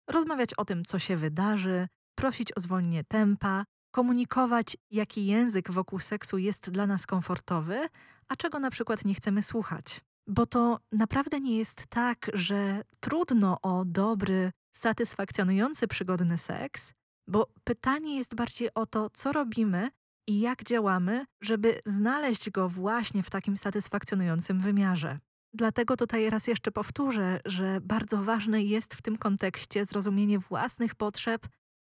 Rozmawiać 0.09 0.53
o 0.53 0.65
tym, 0.65 0.85
co 0.85 0.99
się 0.99 1.17
wydarzy, 1.17 1.87
prosić 2.15 2.57
o 2.57 2.61
zwolnienie 2.61 3.03
tempa, 3.03 3.65
komunikować, 3.91 4.77
jaki 4.91 5.25
język 5.25 5.71
wokół 5.71 5.99
seksu 5.99 6.37
jest 6.37 6.69
dla 6.69 6.87
nas 6.87 7.05
komfortowy, 7.05 7.87
a 8.27 8.35
czego 8.35 8.59
na 8.59 8.71
przykład 8.71 9.05
nie 9.05 9.15
chcemy 9.15 9.43
słuchać. 9.43 10.01
Bo 10.27 10.45
to 10.45 10.79
naprawdę 10.91 11.39
nie 11.39 11.57
jest 11.57 11.87
tak, 11.89 12.31
że 12.33 12.81
trudno 12.99 13.61
o 13.61 13.85
dobry, 13.85 14.51
satysfakcjonujący, 14.77 15.87
przygodny 15.87 16.37
seks, 16.37 16.93
bo 17.27 17.47
pytanie 17.63 18.17
jest 18.17 18.35
bardziej 18.35 18.69
o 18.73 18.85
to, 18.85 19.09
co 19.09 19.31
robimy 19.31 19.89
i 20.27 20.39
jak 20.39 20.63
działamy, 20.63 21.25
żeby 21.41 21.81
znaleźć 21.85 22.49
go 22.49 22.69
właśnie 22.69 23.23
w 23.23 23.29
takim 23.29 23.57
satysfakcjonującym 23.57 24.59
wymiarze. 24.59 25.19
Dlatego 25.53 25.97
tutaj 25.97 26.29
raz 26.29 26.47
jeszcze 26.47 26.71
powtórzę, 26.71 27.39
że 27.45 27.81
bardzo 27.81 28.23
ważne 28.23 28.63
jest 28.63 28.93
w 28.93 29.01
tym 29.01 29.17
kontekście 29.17 29.85
zrozumienie 29.85 30.39
własnych 30.39 30.95
potrzeb 30.95 31.47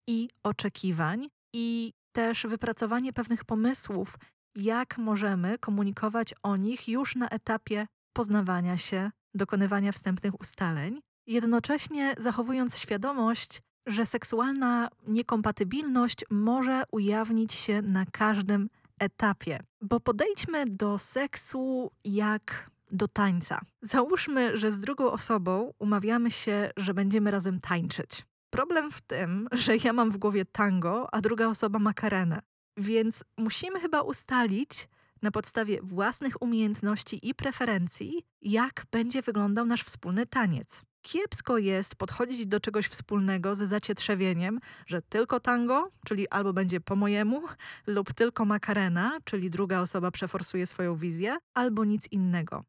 i 0.08 0.30
oczekiwań, 0.44 1.28
i 1.54 1.94
też 2.12 2.44
wypracowanie 2.44 3.14
pewnych 3.14 3.46
pomysłów, 3.46 4.18
jak 4.56 4.98
możemy 4.98 5.58
komunikować 5.58 6.34
o 6.44 6.56
nich 6.56 6.88
już 6.88 7.16
na 7.16 7.30
etapie 7.30 7.88
poznawania 8.16 8.78
się, 8.78 9.12
dokonywania 9.34 9.92
wstępnych 9.92 10.40
ustaleń, 10.42 11.00
jednocześnie 11.28 12.16
zachowując 12.18 12.78
świadomość, 12.78 13.62
że 13.88 14.06
seksualna 14.06 14.90
niekompatybilność 15.08 16.26
może 16.30 16.84
ujawnić 16.92 17.54
się 17.54 17.82
na 17.82 18.06
każdym 18.06 18.70
etapie. 19.00 19.60
Bo 19.82 20.00
podejdźmy 20.00 20.66
do 20.66 21.00
seksu 21.00 21.92
jak 22.04 22.70
do 22.92 23.08
tańca. 23.08 23.62
Załóżmy, 23.82 24.58
że 24.58 24.72
z 24.72 24.80
drugą 24.80 25.12
osobą 25.12 25.74
umawiamy 25.80 26.32
się, 26.32 26.72
że 26.78 26.94
będziemy 26.94 27.32
razem 27.32 27.60
tańczyć. 27.60 28.26
Problem 28.50 28.92
w 28.92 29.02
tym, 29.02 29.48
że 29.52 29.78
ja 29.78 29.94
mam 29.94 30.12
w 30.12 30.18
głowie 30.18 30.46
tango, 30.46 31.14
a 31.14 31.22
druga 31.22 31.48
osoba 31.48 31.80
makarenę. 31.80 32.40
Więc 32.78 33.24
musimy 33.38 33.80
chyba 33.80 34.02
ustalić 34.02 34.90
na 35.26 35.32
podstawie 35.32 35.82
własnych 35.82 36.42
umiejętności 36.42 37.30
i 37.30 37.36
preferencji, 37.36 38.26
jak 38.42 38.86
będzie 38.92 39.22
wyglądał 39.22 39.66
nasz 39.66 39.84
wspólny 39.84 40.26
taniec. 40.26 40.82
Kiepsko 41.02 41.58
jest 41.58 41.96
podchodzić 41.96 42.48
do 42.48 42.60
czegoś 42.60 42.88
wspólnego 42.88 43.56
z 43.56 43.58
zacietrzewieniem, 43.58 44.60
że 44.88 45.02
tylko 45.02 45.40
tango, 45.40 45.92
czyli 46.06 46.30
albo 46.30 46.54
będzie 46.54 46.82
po 46.82 46.96
mojemu, 46.96 47.42
lub 47.88 48.14
tylko 48.14 48.46
makarena, 48.46 49.18
czyli 49.24 49.50
druga 49.50 49.82
osoba 49.82 50.12
przeforsuje 50.12 50.68
swoją 50.68 50.96
wizję, 50.96 51.38
albo 51.54 51.86
nic 51.86 52.12
innego. 52.12 52.64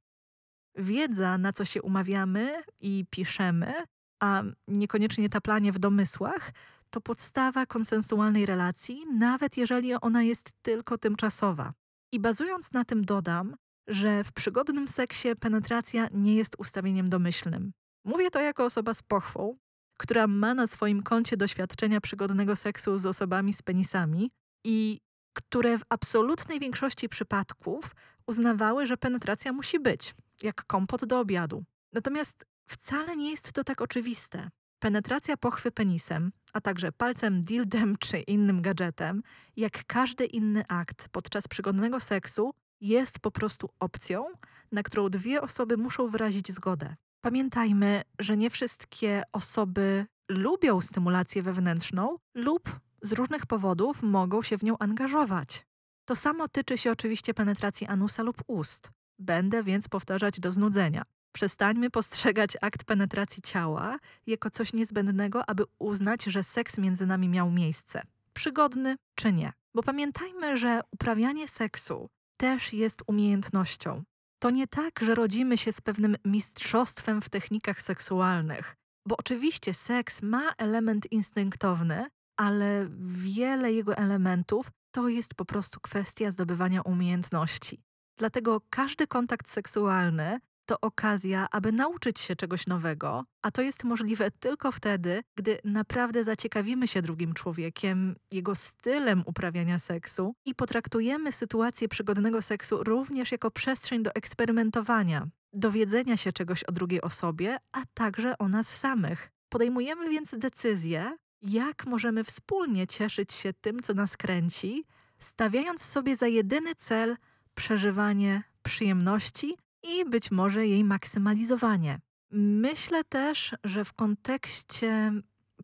Wiedza, 0.74 1.38
na 1.38 1.52
co 1.52 1.64
się 1.64 1.82
umawiamy 1.82 2.62
i 2.80 3.04
piszemy, 3.10 3.72
a 4.20 4.42
niekoniecznie 4.68 5.28
taplanie 5.28 5.72
w 5.72 5.78
domysłach, 5.78 6.52
to 6.90 7.00
podstawa 7.00 7.66
konsensualnej 7.66 8.46
relacji, 8.46 9.02
nawet 9.18 9.56
jeżeli 9.56 9.94
ona 9.94 10.22
jest 10.22 10.50
tylko 10.62 10.98
tymczasowa. 10.98 11.72
I 12.16 12.20
bazując 12.20 12.72
na 12.72 12.84
tym 12.84 13.04
dodam, 13.04 13.56
że 13.86 14.24
w 14.24 14.32
przygodnym 14.32 14.88
seksie 14.88 15.28
penetracja 15.40 16.08
nie 16.12 16.34
jest 16.34 16.54
ustawieniem 16.58 17.08
domyślnym. 17.08 17.72
Mówię 18.04 18.30
to 18.30 18.40
jako 18.40 18.64
osoba 18.64 18.94
z 18.94 19.02
pochwą, 19.02 19.56
która 19.98 20.26
ma 20.26 20.54
na 20.54 20.66
swoim 20.66 21.02
koncie 21.02 21.36
doświadczenia 21.36 22.00
przygodnego 22.00 22.56
seksu 22.56 22.98
z 22.98 23.06
osobami 23.06 23.52
z 23.52 23.62
penisami 23.62 24.30
i 24.64 25.00
które 25.32 25.78
w 25.78 25.82
absolutnej 25.88 26.60
większości 26.60 27.08
przypadków 27.08 27.94
uznawały, 28.26 28.86
że 28.86 28.96
penetracja 28.96 29.52
musi 29.52 29.80
być, 29.80 30.14
jak 30.42 30.64
kompot 30.66 31.04
do 31.04 31.20
obiadu. 31.20 31.64
Natomiast 31.92 32.44
wcale 32.66 33.16
nie 33.16 33.30
jest 33.30 33.52
to 33.52 33.64
tak 33.64 33.80
oczywiste. 33.80 34.48
Penetracja 34.78 35.36
pochwy 35.36 35.70
penisem, 35.70 36.32
a 36.56 36.60
także 36.60 36.92
palcem, 36.92 37.44
dildem 37.44 37.96
czy 37.98 38.18
innym 38.18 38.62
gadżetem, 38.62 39.22
jak 39.56 39.84
każdy 39.86 40.24
inny 40.24 40.64
akt 40.68 41.08
podczas 41.08 41.48
przygodnego 41.48 42.00
seksu, 42.00 42.54
jest 42.80 43.18
po 43.18 43.30
prostu 43.30 43.68
opcją, 43.80 44.24
na 44.72 44.82
którą 44.82 45.08
dwie 45.08 45.42
osoby 45.42 45.76
muszą 45.76 46.08
wyrazić 46.08 46.52
zgodę. 46.52 46.96
Pamiętajmy, 47.20 48.02
że 48.18 48.36
nie 48.36 48.50
wszystkie 48.50 49.22
osoby 49.32 50.06
lubią 50.28 50.80
stymulację 50.80 51.42
wewnętrzną 51.42 52.16
lub 52.34 52.80
z 53.02 53.12
różnych 53.12 53.46
powodów 53.46 54.02
mogą 54.02 54.42
się 54.42 54.58
w 54.58 54.62
nią 54.62 54.78
angażować. 54.78 55.66
To 56.04 56.16
samo 56.16 56.48
tyczy 56.48 56.78
się 56.78 56.92
oczywiście 56.92 57.34
penetracji 57.34 57.86
anusa 57.86 58.22
lub 58.22 58.42
ust. 58.46 58.90
Będę 59.18 59.62
więc 59.62 59.88
powtarzać 59.88 60.40
do 60.40 60.52
znudzenia. 60.52 61.02
Przestańmy 61.36 61.90
postrzegać 61.90 62.56
akt 62.60 62.84
penetracji 62.84 63.42
ciała 63.42 63.98
jako 64.26 64.50
coś 64.50 64.72
niezbędnego, 64.72 65.50
aby 65.50 65.64
uznać, 65.78 66.24
że 66.24 66.42
seks 66.42 66.78
między 66.78 67.06
nami 67.06 67.28
miał 67.28 67.50
miejsce. 67.50 68.02
Przygodny 68.32 68.96
czy 69.14 69.32
nie. 69.32 69.52
Bo 69.74 69.82
pamiętajmy, 69.82 70.56
że 70.56 70.80
uprawianie 70.90 71.48
seksu 71.48 72.08
też 72.36 72.72
jest 72.72 73.02
umiejętnością. 73.06 74.02
To 74.38 74.50
nie 74.50 74.66
tak, 74.66 75.00
że 75.02 75.14
rodzimy 75.14 75.58
się 75.58 75.72
z 75.72 75.80
pewnym 75.80 76.16
mistrzostwem 76.24 77.22
w 77.22 77.28
technikach 77.28 77.82
seksualnych, 77.82 78.76
bo 79.06 79.16
oczywiście 79.16 79.74
seks 79.74 80.22
ma 80.22 80.52
element 80.58 81.12
instynktowny, 81.12 82.06
ale 82.36 82.88
wiele 83.12 83.72
jego 83.72 83.96
elementów 83.96 84.70
to 84.90 85.08
jest 85.08 85.34
po 85.34 85.44
prostu 85.44 85.80
kwestia 85.80 86.30
zdobywania 86.30 86.82
umiejętności. 86.82 87.82
Dlatego 88.18 88.60
każdy 88.70 89.06
kontakt 89.06 89.48
seksualny 89.48 90.40
to 90.66 90.80
okazja, 90.80 91.46
aby 91.50 91.72
nauczyć 91.72 92.20
się 92.20 92.36
czegoś 92.36 92.66
nowego, 92.66 93.24
a 93.42 93.50
to 93.50 93.62
jest 93.62 93.84
możliwe 93.84 94.30
tylko 94.30 94.72
wtedy, 94.72 95.22
gdy 95.34 95.58
naprawdę 95.64 96.24
zaciekawimy 96.24 96.88
się 96.88 97.02
drugim 97.02 97.34
człowiekiem, 97.34 98.16
jego 98.32 98.54
stylem 98.54 99.22
uprawiania 99.26 99.78
seksu 99.78 100.34
i 100.44 100.54
potraktujemy 100.54 101.32
sytuację 101.32 101.88
przygodnego 101.88 102.42
seksu 102.42 102.84
również 102.84 103.32
jako 103.32 103.50
przestrzeń 103.50 104.02
do 104.02 104.14
eksperymentowania, 104.14 105.26
dowiedzenia 105.52 106.16
się 106.16 106.32
czegoś 106.32 106.64
o 106.64 106.72
drugiej 106.72 107.00
osobie, 107.00 107.56
a 107.72 107.82
także 107.94 108.38
o 108.38 108.48
nas 108.48 108.76
samych. 108.76 109.30
Podejmujemy 109.48 110.10
więc 110.10 110.34
decyzję, 110.38 111.16
jak 111.42 111.86
możemy 111.86 112.24
wspólnie 112.24 112.86
cieszyć 112.86 113.32
się 113.32 113.52
tym, 113.52 113.82
co 113.82 113.94
nas 113.94 114.16
kręci, 114.16 114.84
stawiając 115.18 115.82
sobie 115.82 116.16
za 116.16 116.26
jedyny 116.26 116.74
cel 116.74 117.16
przeżywanie 117.54 118.42
przyjemności 118.62 119.56
i 119.88 120.04
być 120.04 120.30
może 120.30 120.66
jej 120.66 120.84
maksymalizowanie. 120.84 122.00
Myślę 122.30 123.04
też, 123.04 123.54
że 123.64 123.84
w 123.84 123.92
kontekście 123.92 125.12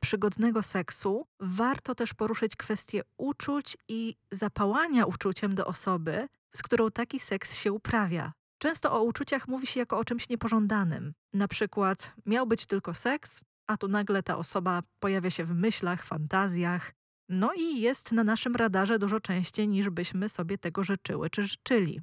przygodnego 0.01 0.63
seksu 0.63 1.27
warto 1.41 1.95
też 1.95 2.15
poruszyć 2.15 2.57
kwestię 2.57 3.03
uczuć 3.17 3.77
i 3.89 4.17
zapałania 4.31 5.07
uczuciem 5.07 5.55
do 5.55 5.67
osoby, 5.67 6.29
z 6.55 6.63
którą 6.63 6.91
taki 6.91 7.21
seks 7.21 7.55
się 7.55 7.73
uprawia. 7.73 8.33
Często 8.59 8.93
o 8.93 9.03
uczuciach 9.03 9.49
mówi 9.49 9.67
się 9.67 9.81
jako 9.81 9.99
o 9.99 10.05
czymś 10.05 10.29
niepożądanym. 10.29 11.15
Na 11.33 11.49
przykład 11.49 12.13
miał 12.27 12.47
być 12.47 12.67
tylko 12.67 12.95
seks, 12.95 13.45
a 13.67 13.77
tu 13.77 13.89
nagle 13.89 14.23
ta 14.23 14.37
osoba 14.37 14.83
pojawia 15.01 15.31
się 15.31 15.45
w 15.45 15.55
myślach, 15.55 16.05
fantazjach, 16.05 16.93
no 17.29 17.53
i 17.57 17.81
jest 17.81 18.13
na 18.13 18.25
naszym 18.25 18.57
radarze 18.57 18.99
dużo 18.99 19.21
częściej 19.21 19.69
niż 19.69 19.91
byśmy 19.91 20.29
sobie 20.29 20.59
tego 20.59 20.85
życzyły 20.85 21.31
czy 21.31 21.43
życzyli. 21.43 22.01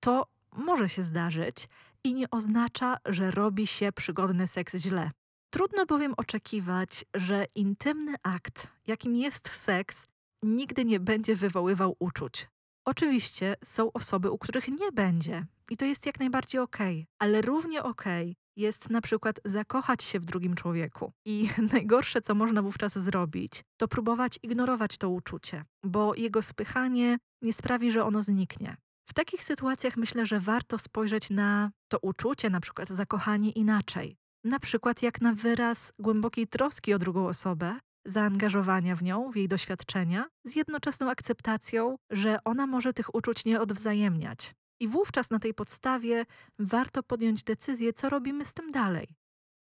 To 0.00 0.26
może 0.56 0.88
się 0.88 1.02
zdarzyć 1.02 1.68
i 2.04 2.14
nie 2.14 2.30
oznacza, 2.30 2.96
że 3.04 3.30
robi 3.30 3.66
się 3.66 3.92
przygodny 3.92 4.48
seks 4.48 4.76
źle. 4.76 5.10
Trudno 5.50 5.86
bowiem 5.86 6.14
oczekiwać, 6.16 7.04
że 7.14 7.46
intymny 7.54 8.14
akt, 8.22 8.68
jakim 8.86 9.16
jest 9.16 9.48
seks, 9.48 10.06
nigdy 10.42 10.84
nie 10.84 11.00
będzie 11.00 11.36
wywoływał 11.36 11.96
uczuć. 11.98 12.48
Oczywiście 12.84 13.56
są 13.64 13.92
osoby, 13.92 14.30
u 14.30 14.38
których 14.38 14.68
nie 14.68 14.92
będzie 14.92 15.46
i 15.70 15.76
to 15.76 15.84
jest 15.84 16.06
jak 16.06 16.20
najbardziej 16.20 16.60
okej, 16.60 16.96
okay. 16.96 17.06
ale 17.18 17.42
równie 17.42 17.82
okej 17.82 18.22
okay 18.30 18.44
jest 18.56 18.90
na 18.90 19.00
przykład 19.00 19.40
zakochać 19.44 20.04
się 20.04 20.20
w 20.20 20.24
drugim 20.24 20.54
człowieku. 20.54 21.12
I 21.24 21.48
najgorsze, 21.72 22.20
co 22.20 22.34
można 22.34 22.62
wówczas 22.62 22.98
zrobić, 22.98 23.64
to 23.76 23.88
próbować 23.88 24.38
ignorować 24.42 24.98
to 24.98 25.10
uczucie, 25.10 25.64
bo 25.84 26.14
jego 26.14 26.42
spychanie 26.42 27.18
nie 27.42 27.52
sprawi, 27.52 27.92
że 27.92 28.04
ono 28.04 28.22
zniknie. 28.22 28.76
W 29.06 29.14
takich 29.14 29.44
sytuacjach 29.44 29.96
myślę, 29.96 30.26
że 30.26 30.40
warto 30.40 30.78
spojrzeć 30.78 31.30
na 31.30 31.70
to 31.88 31.98
uczucie, 31.98 32.50
na 32.50 32.60
przykład 32.60 32.88
zakochanie 32.88 33.50
inaczej. 33.50 34.16
Na 34.44 34.60
przykład 34.60 35.02
jak 35.02 35.20
na 35.20 35.32
wyraz 35.32 35.92
głębokiej 35.98 36.46
troski 36.46 36.94
o 36.94 36.98
drugą 36.98 37.28
osobę, 37.28 37.78
zaangażowania 38.04 38.96
w 38.96 39.02
nią, 39.02 39.30
w 39.30 39.36
jej 39.36 39.48
doświadczenia, 39.48 40.24
z 40.44 40.56
jednoczesną 40.56 41.10
akceptacją, 41.10 41.96
że 42.10 42.38
ona 42.44 42.66
może 42.66 42.92
tych 42.92 43.14
uczuć 43.14 43.44
nie 43.44 43.60
odwzajemniać. 43.60 44.54
I 44.80 44.88
wówczas 44.88 45.30
na 45.30 45.38
tej 45.38 45.54
podstawie 45.54 46.26
warto 46.58 47.02
podjąć 47.02 47.44
decyzję, 47.44 47.92
co 47.92 48.10
robimy 48.10 48.44
z 48.44 48.54
tym 48.54 48.72
dalej. 48.72 49.08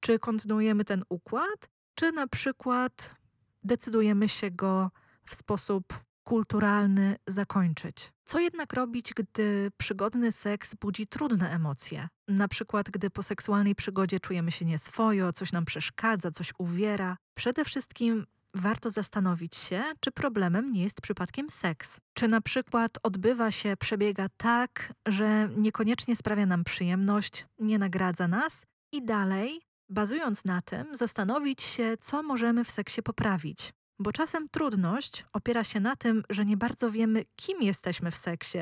Czy 0.01 0.19
kontynuujemy 0.19 0.85
ten 0.85 1.05
układ, 1.09 1.71
czy 1.95 2.13
na 2.13 2.27
przykład 2.27 3.15
decydujemy 3.63 4.29
się 4.29 4.51
go 4.51 4.91
w 5.27 5.35
sposób 5.35 5.85
kulturalny 6.31 7.17
zakończyć. 7.27 8.13
Co 8.25 8.39
jednak 8.39 8.73
robić, 8.73 9.13
gdy 9.17 9.71
przygodny 9.77 10.33
seks 10.33 10.75
budzi 10.75 11.07
trudne 11.07 11.51
emocje? 11.51 12.09
Na 12.29 12.49
przykład, 12.49 12.91
gdy 12.91 13.11
po 13.11 13.23
seksualnej 13.23 13.75
przygodzie 13.75 14.21
czujemy 14.21 14.53
się 14.53 14.65
nieswojo, 14.65 15.33
coś 15.33 15.53
nam 15.53 15.65
przeszkadza, 15.65 16.31
coś 16.31 16.53
uwiera. 16.59 17.17
Przede 17.35 17.65
wszystkim 17.65 18.27
warto 18.55 18.91
zastanowić 18.91 19.57
się, 19.57 19.83
czy 20.01 20.13
problemem 20.13 20.73
nie 20.73 20.83
jest 20.83 21.01
przypadkiem 21.01 21.51
seks. 21.51 21.99
Czy 22.15 22.29
na 22.29 22.41
przykład 22.41 22.99
odbywa 23.03 23.51
się, 23.51 23.77
przebiega 23.77 24.27
tak, 24.37 24.93
że 25.09 25.49
niekoniecznie 25.57 26.17
sprawia 26.17 26.47
nam 26.47 26.65
przyjemność, 26.65 27.47
nie 27.59 27.79
nagradza 27.79 28.29
nas 28.29 28.67
i 28.93 29.05
dalej, 29.05 29.61
bazując 29.89 30.45
na 30.45 30.63
tym, 30.63 30.97
zastanowić 30.97 31.63
się, 31.63 31.97
co 32.01 32.23
możemy 32.23 32.65
w 32.65 32.71
seksie 32.71 33.03
poprawić. 33.03 33.73
Bo 34.01 34.13
czasem 34.13 34.49
trudność 34.49 35.25
opiera 35.33 35.65
się 35.65 35.81
na 35.81 35.97
tym, 35.97 36.23
że 36.31 36.45
nie 36.45 36.57
bardzo 36.57 36.91
wiemy, 36.91 37.25
kim 37.37 37.63
jesteśmy 37.63 38.11
w 38.11 38.17
seksie, 38.17 38.59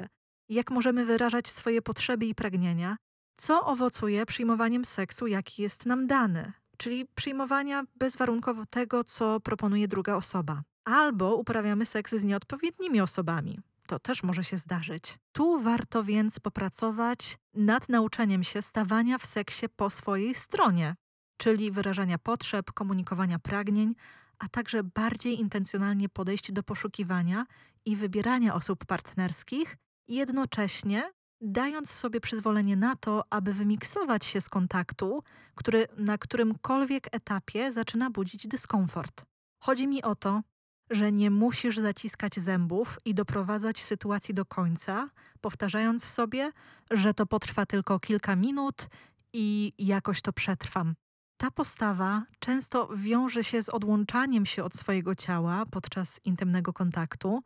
jak 0.48 0.70
możemy 0.70 1.05
wyrażać 1.05 1.48
swoje 1.48 1.83
potrzeby 1.83 2.27
i 2.27 2.35
pragnienia, 2.35 2.96
co 3.37 3.66
owocuje 3.66 4.27
przyjmowaniem 4.27 4.85
seksu, 4.85 5.27
jaki 5.27 5.62
jest 5.62 5.87
nam 5.87 6.07
dany, 6.07 6.53
czyli 6.77 7.07
przyjmowania 7.14 7.85
bezwarunkowo 7.96 8.66
tego, 8.66 9.05
co 9.05 9.40
proponuje 9.40 9.88
druga 9.88 10.16
osoba. 10.16 10.62
Albo 10.85 11.37
uprawiamy 11.37 11.87
seks 11.87 12.14
z 12.14 12.24
nieodpowiednimi 12.24 13.01
osobami. 13.01 13.61
To 13.87 13.98
też 13.98 14.22
może 14.22 14.44
się 14.44 14.57
zdarzyć. 14.57 15.18
Tu 15.33 15.61
warto 15.61 16.05
więc 16.05 16.40
popracować 16.40 17.38
nad 17.55 17.88
nauczeniem 17.88 18.44
się 18.44 18.62
stawania 18.62 19.18
w 19.18 19.27
seksie 19.27 19.66
po 19.77 19.90
swojej 19.90 20.35
stronie, 20.35 20.94
czyli 21.37 21.70
wyrażania 21.70 22.18
potrzeb, 22.18 22.72
komunikowania 22.72 23.38
pragnień, 23.38 23.94
a 24.38 24.48
także 24.48 24.83
bardziej 24.83 25.40
intencjonalnie 25.40 26.09
podejść 26.09 26.53
do 26.53 26.62
poszukiwania 26.62 27.46
i 27.85 27.96
wybierania 27.96 28.55
osób 28.55 28.85
partnerskich, 28.85 29.77
jednocześnie 30.09 31.11
dając 31.40 31.90
sobie 31.90 32.20
przyzwolenie 32.20 32.77
na 32.77 32.96
to, 32.96 33.24
aby 33.31 33.55
wymiksować 33.55 34.24
się 34.24 34.40
z 34.40 34.48
kontaktu, 34.48 35.22
który 35.55 35.87
na 35.96 36.18
którymkolwiek 36.18 37.14
etapie 37.14 37.72
zaczyna 37.72 38.11
budzić 38.11 38.46
dyskomfort. 38.46 39.24
Chodzi 39.62 39.88
mi 39.88 40.03
o 40.03 40.14
to, 40.14 40.42
że 40.90 41.12
nie 41.12 41.31
musisz 41.31 41.79
zaciskać 41.79 42.35
zębów 42.35 42.98
i 43.05 43.14
doprowadzać 43.14 43.85
sytuacji 43.85 44.35
do 44.35 44.44
końca, 44.44 45.09
powtarzając 45.40 46.05
sobie, 46.05 46.53
że 46.90 47.14
to 47.14 47.27
potrwa 47.27 47.66
tylko 47.66 48.01
kilka 48.01 48.37
minut 48.37 48.88
i 49.33 49.72
jakoś 49.79 50.22
to 50.22 50.33
przetrwam. 50.33 50.94
Ta 51.38 51.51
postawa 51.51 52.22
często 52.38 52.88
wiąże 52.96 53.44
się 53.44 53.62
z 53.62 53.68
odłączaniem 53.68 54.46
się 54.46 54.64
od 54.64 54.74
swojego 54.74 55.14
ciała 55.14 55.66
podczas 55.66 56.20
intymnego 56.24 56.72
kontaktu, 56.72 57.42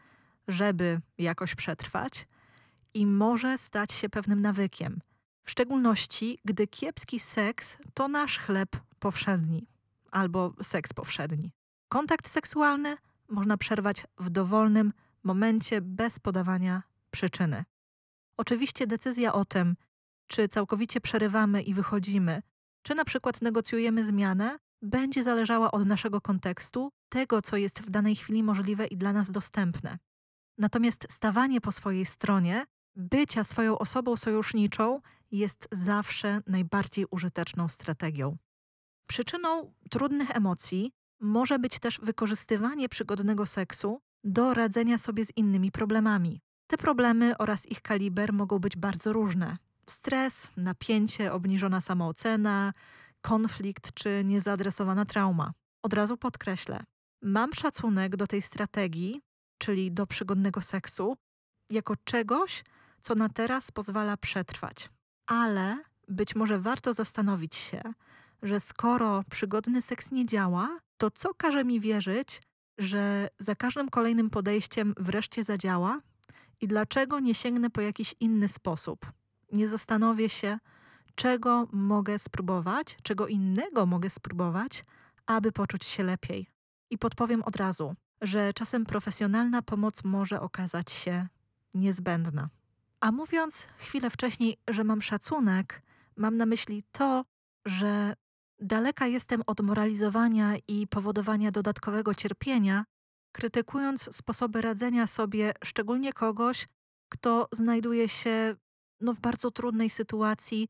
żeby 0.48 1.00
jakoś 1.18 1.55
przetrwać, 1.55 2.26
i 2.94 3.07
może 3.07 3.59
stać 3.59 3.92
się 3.92 4.09
pewnym 4.09 4.40
nawykiem. 4.40 5.00
W 5.44 5.50
szczególności, 5.50 6.38
gdy 6.44 6.66
kiepski 6.66 7.20
seks 7.20 7.76
to 7.94 8.09
nasz 8.09 8.38
chleb 8.38 8.68
powszedni 8.98 9.66
albo 10.11 10.55
seks 10.62 10.92
powszedni. 10.92 11.50
Kontakt 11.88 12.28
seksualny 12.28 12.96
można 13.28 13.57
przerwać 13.57 14.07
w 14.18 14.31
dowolnym 14.31 14.92
momencie 15.22 15.81
bez 15.81 16.18
podawania 16.18 16.83
przyczyny. 17.11 17.64
Oczywiście 18.37 18.87
decyzja 18.87 19.33
o 19.33 19.44
tym, 19.44 19.76
czy 20.26 20.48
całkowicie 20.48 21.00
przerywamy 21.00 21.62
i 21.62 21.74
wychodzimy, 21.74 22.42
czy 22.82 22.94
na 22.94 23.04
przykład 23.04 23.42
negocjujemy 23.42 24.04
zmianę, 24.04 24.58
będzie 24.82 25.22
zależała 25.22 25.70
od 25.70 25.86
naszego 25.86 26.20
kontekstu, 26.20 26.92
tego, 27.08 27.42
co 27.42 27.56
jest 27.56 27.80
w 27.80 27.90
danej 27.90 28.16
chwili 28.16 28.42
możliwe 28.42 28.86
i 28.86 28.96
dla 28.96 29.12
nas 29.12 29.30
dostępne. 29.30 29.98
Natomiast 30.58 31.06
stawanie 31.10 31.60
po 31.60 31.72
swojej 31.72 32.06
stronie, 32.06 32.66
bycia 32.96 33.44
swoją 33.44 33.78
osobą 33.78 34.16
sojuszniczą 34.16 35.00
jest 35.30 35.68
zawsze 35.72 36.40
najbardziej 36.46 37.06
użyteczną 37.10 37.68
strategią. 37.68 38.36
Przyczyną 39.08 39.74
trudnych 39.90 40.36
emocji 40.36 40.92
może 41.20 41.58
być 41.58 41.78
też 41.78 42.00
wykorzystywanie 42.00 42.88
przygodnego 42.88 43.46
seksu 43.46 44.00
do 44.24 44.54
radzenia 44.54 44.98
sobie 44.98 45.24
z 45.24 45.36
innymi 45.36 45.72
problemami. 45.72 46.40
Te 46.66 46.78
problemy 46.78 47.38
oraz 47.38 47.66
ich 47.66 47.82
kaliber 47.82 48.32
mogą 48.32 48.58
być 48.58 48.76
bardzo 48.76 49.12
różne. 49.12 49.56
Stres, 49.90 50.48
napięcie, 50.56 51.32
obniżona 51.32 51.80
samoocena, 51.80 52.72
konflikt 53.22 53.94
czy 53.94 54.24
niezaadresowana 54.24 55.04
trauma. 55.04 55.52
Od 55.82 55.94
razu 55.94 56.16
podkreślę, 56.16 56.84
mam 57.22 57.54
szacunek 57.54 58.16
do 58.16 58.26
tej 58.26 58.42
strategii, 58.42 59.20
czyli 59.58 59.92
do 59.92 60.06
przygodnego 60.06 60.60
seksu, 60.60 61.16
jako 61.70 61.94
czegoś, 62.04 62.64
co 63.02 63.14
na 63.14 63.28
teraz 63.28 63.70
pozwala 63.70 64.16
przetrwać. 64.16 64.90
Ale 65.26 65.78
być 66.08 66.36
może 66.36 66.58
warto 66.58 66.94
zastanowić 66.94 67.56
się, 67.56 67.82
że 68.42 68.60
skoro 68.60 69.24
przygodny 69.30 69.82
seks 69.82 70.10
nie 70.10 70.26
działa, 70.26 70.78
to 70.96 71.10
co 71.10 71.34
każe 71.34 71.64
mi 71.64 71.80
wierzyć, 71.80 72.42
że 72.78 73.28
za 73.38 73.54
każdym 73.54 73.88
kolejnym 73.88 74.30
podejściem 74.30 74.94
wreszcie 74.96 75.44
zadziała 75.44 76.00
i 76.60 76.68
dlaczego 76.68 77.20
nie 77.20 77.34
sięgnę 77.34 77.70
po 77.70 77.80
jakiś 77.80 78.14
inny 78.20 78.48
sposób? 78.48 79.12
Nie 79.52 79.68
zastanowię 79.68 80.28
się, 80.28 80.58
czego 81.14 81.68
mogę 81.72 82.18
spróbować, 82.18 82.96
czego 83.02 83.26
innego 83.26 83.86
mogę 83.86 84.10
spróbować, 84.10 84.84
aby 85.26 85.52
poczuć 85.52 85.84
się 85.84 86.02
lepiej. 86.02 86.48
I 86.90 86.98
podpowiem 86.98 87.42
od 87.42 87.56
razu, 87.56 87.94
że 88.20 88.52
czasem 88.52 88.86
profesjonalna 88.86 89.62
pomoc 89.62 90.04
może 90.04 90.40
okazać 90.40 90.90
się 90.90 91.26
niezbędna. 91.74 92.48
A 93.00 93.12
mówiąc 93.12 93.66
chwilę 93.78 94.10
wcześniej, 94.10 94.56
że 94.70 94.84
mam 94.84 95.02
szacunek, 95.02 95.82
mam 96.16 96.36
na 96.36 96.46
myśli 96.46 96.84
to, 96.92 97.24
że 97.66 98.14
daleka 98.60 99.06
jestem 99.06 99.42
od 99.46 99.60
moralizowania 99.60 100.54
i 100.68 100.86
powodowania 100.86 101.50
dodatkowego 101.50 102.14
cierpienia, 102.14 102.84
krytykując 103.32 104.16
sposoby 104.16 104.60
radzenia 104.60 105.06
sobie 105.06 105.52
szczególnie 105.64 106.12
kogoś, 106.12 106.68
kto 107.08 107.48
znajduje 107.52 108.08
się 108.08 108.56
no, 109.02 109.14
w 109.14 109.20
bardzo 109.20 109.50
trudnej 109.50 109.90
sytuacji, 109.90 110.68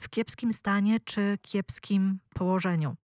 w 0.00 0.08
kiepskim 0.08 0.52
stanie 0.52 1.00
czy 1.00 1.38
kiepskim 1.42 2.18
położeniu. 2.34 2.96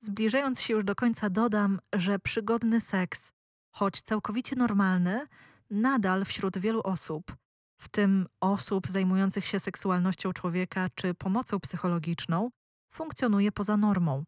Zbliżając 0.00 0.60
się 0.60 0.74
już 0.74 0.84
do 0.84 0.94
końca, 0.94 1.30
dodam, 1.30 1.80
że 1.94 2.18
przygodny 2.18 2.80
seks, 2.80 3.32
choć 3.74 4.02
całkowicie 4.02 4.56
normalny, 4.56 5.26
nadal 5.70 6.24
wśród 6.24 6.58
wielu 6.58 6.80
osób, 6.84 7.36
w 7.80 7.88
tym 7.88 8.26
osób 8.40 8.88
zajmujących 8.88 9.46
się 9.46 9.60
seksualnością 9.60 10.32
człowieka 10.32 10.88
czy 10.94 11.14
pomocą 11.14 11.60
psychologiczną, 11.60 12.50
funkcjonuje 12.94 13.52
poza 13.52 13.76
normą. 13.76 14.24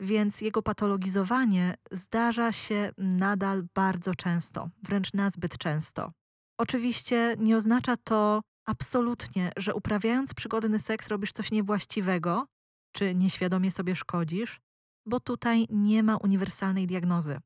Więc 0.00 0.40
jego 0.40 0.62
patologizowanie 0.62 1.74
zdarza 1.90 2.52
się 2.52 2.92
nadal 2.98 3.62
bardzo 3.74 4.14
często, 4.14 4.68
wręcz 4.82 5.12
nazbyt 5.12 5.58
często. 5.58 6.12
Oczywiście 6.58 7.36
nie 7.38 7.56
oznacza 7.56 7.96
to 7.96 8.42
absolutnie, 8.70 9.52
że 9.56 9.74
uprawiając 9.74 10.34
przygodny 10.34 10.78
seks 10.78 11.08
robisz 11.08 11.32
coś 11.32 11.50
niewłaściwego, 11.50 12.46
czy 12.92 13.14
nieświadomie 13.14 13.70
sobie 13.70 13.96
szkodzisz, 13.96 14.60
bo 15.06 15.20
tutaj 15.20 15.66
nie 15.70 16.02
ma 16.02 16.16
uniwersalnej 16.16 16.86
diagnozy. 16.86 17.38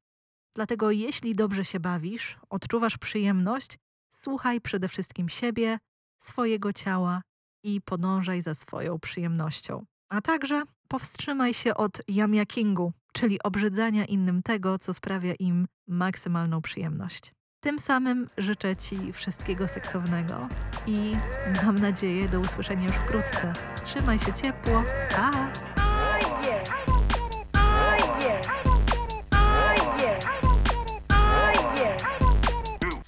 Dlatego 0.54 0.90
jeśli 0.90 1.34
dobrze 1.34 1.64
się 1.64 1.80
bawisz, 1.80 2.38
odczuwasz 2.50 2.98
przyjemność, 2.98 3.78
słuchaj 4.10 4.60
przede 4.60 4.88
wszystkim 4.88 5.28
siebie, 5.28 5.78
swojego 6.20 6.72
ciała 6.72 7.22
i 7.62 7.80
podążaj 7.80 8.42
za 8.42 8.54
swoją 8.54 8.98
przyjemnością. 8.98 9.84
A 10.08 10.20
także 10.20 10.62
powstrzymaj 10.88 11.54
się 11.54 11.74
od 11.74 12.00
yamiakingu, 12.08 12.92
czyli 13.12 13.42
obrzydzania 13.42 14.04
innym 14.04 14.42
tego, 14.42 14.78
co 14.78 14.94
sprawia 14.94 15.34
im 15.38 15.66
maksymalną 15.88 16.62
przyjemność. 16.62 17.32
Tym 17.64 17.78
samym 17.78 18.28
życzę 18.38 18.76
Ci 18.76 19.12
wszystkiego 19.12 19.68
seksownego 19.68 20.48
i 20.86 21.16
mam 21.64 21.78
nadzieję 21.78 22.28
do 22.28 22.40
usłyszenia 22.40 22.84
już 22.84 22.96
wkrótce. 22.96 23.52
Trzymaj 23.84 24.18
się 24.18 24.32
ciepło. 24.32 24.84
Pa! 25.16 25.30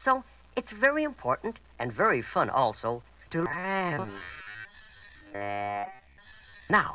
So 0.04 0.22
it's 0.56 0.72
very 0.80 1.02
important 1.02 1.56
and 1.78 1.92
very 1.92 2.22
fun 2.22 2.50
also 2.50 3.02
to. 3.30 3.38
Now, 6.70 6.94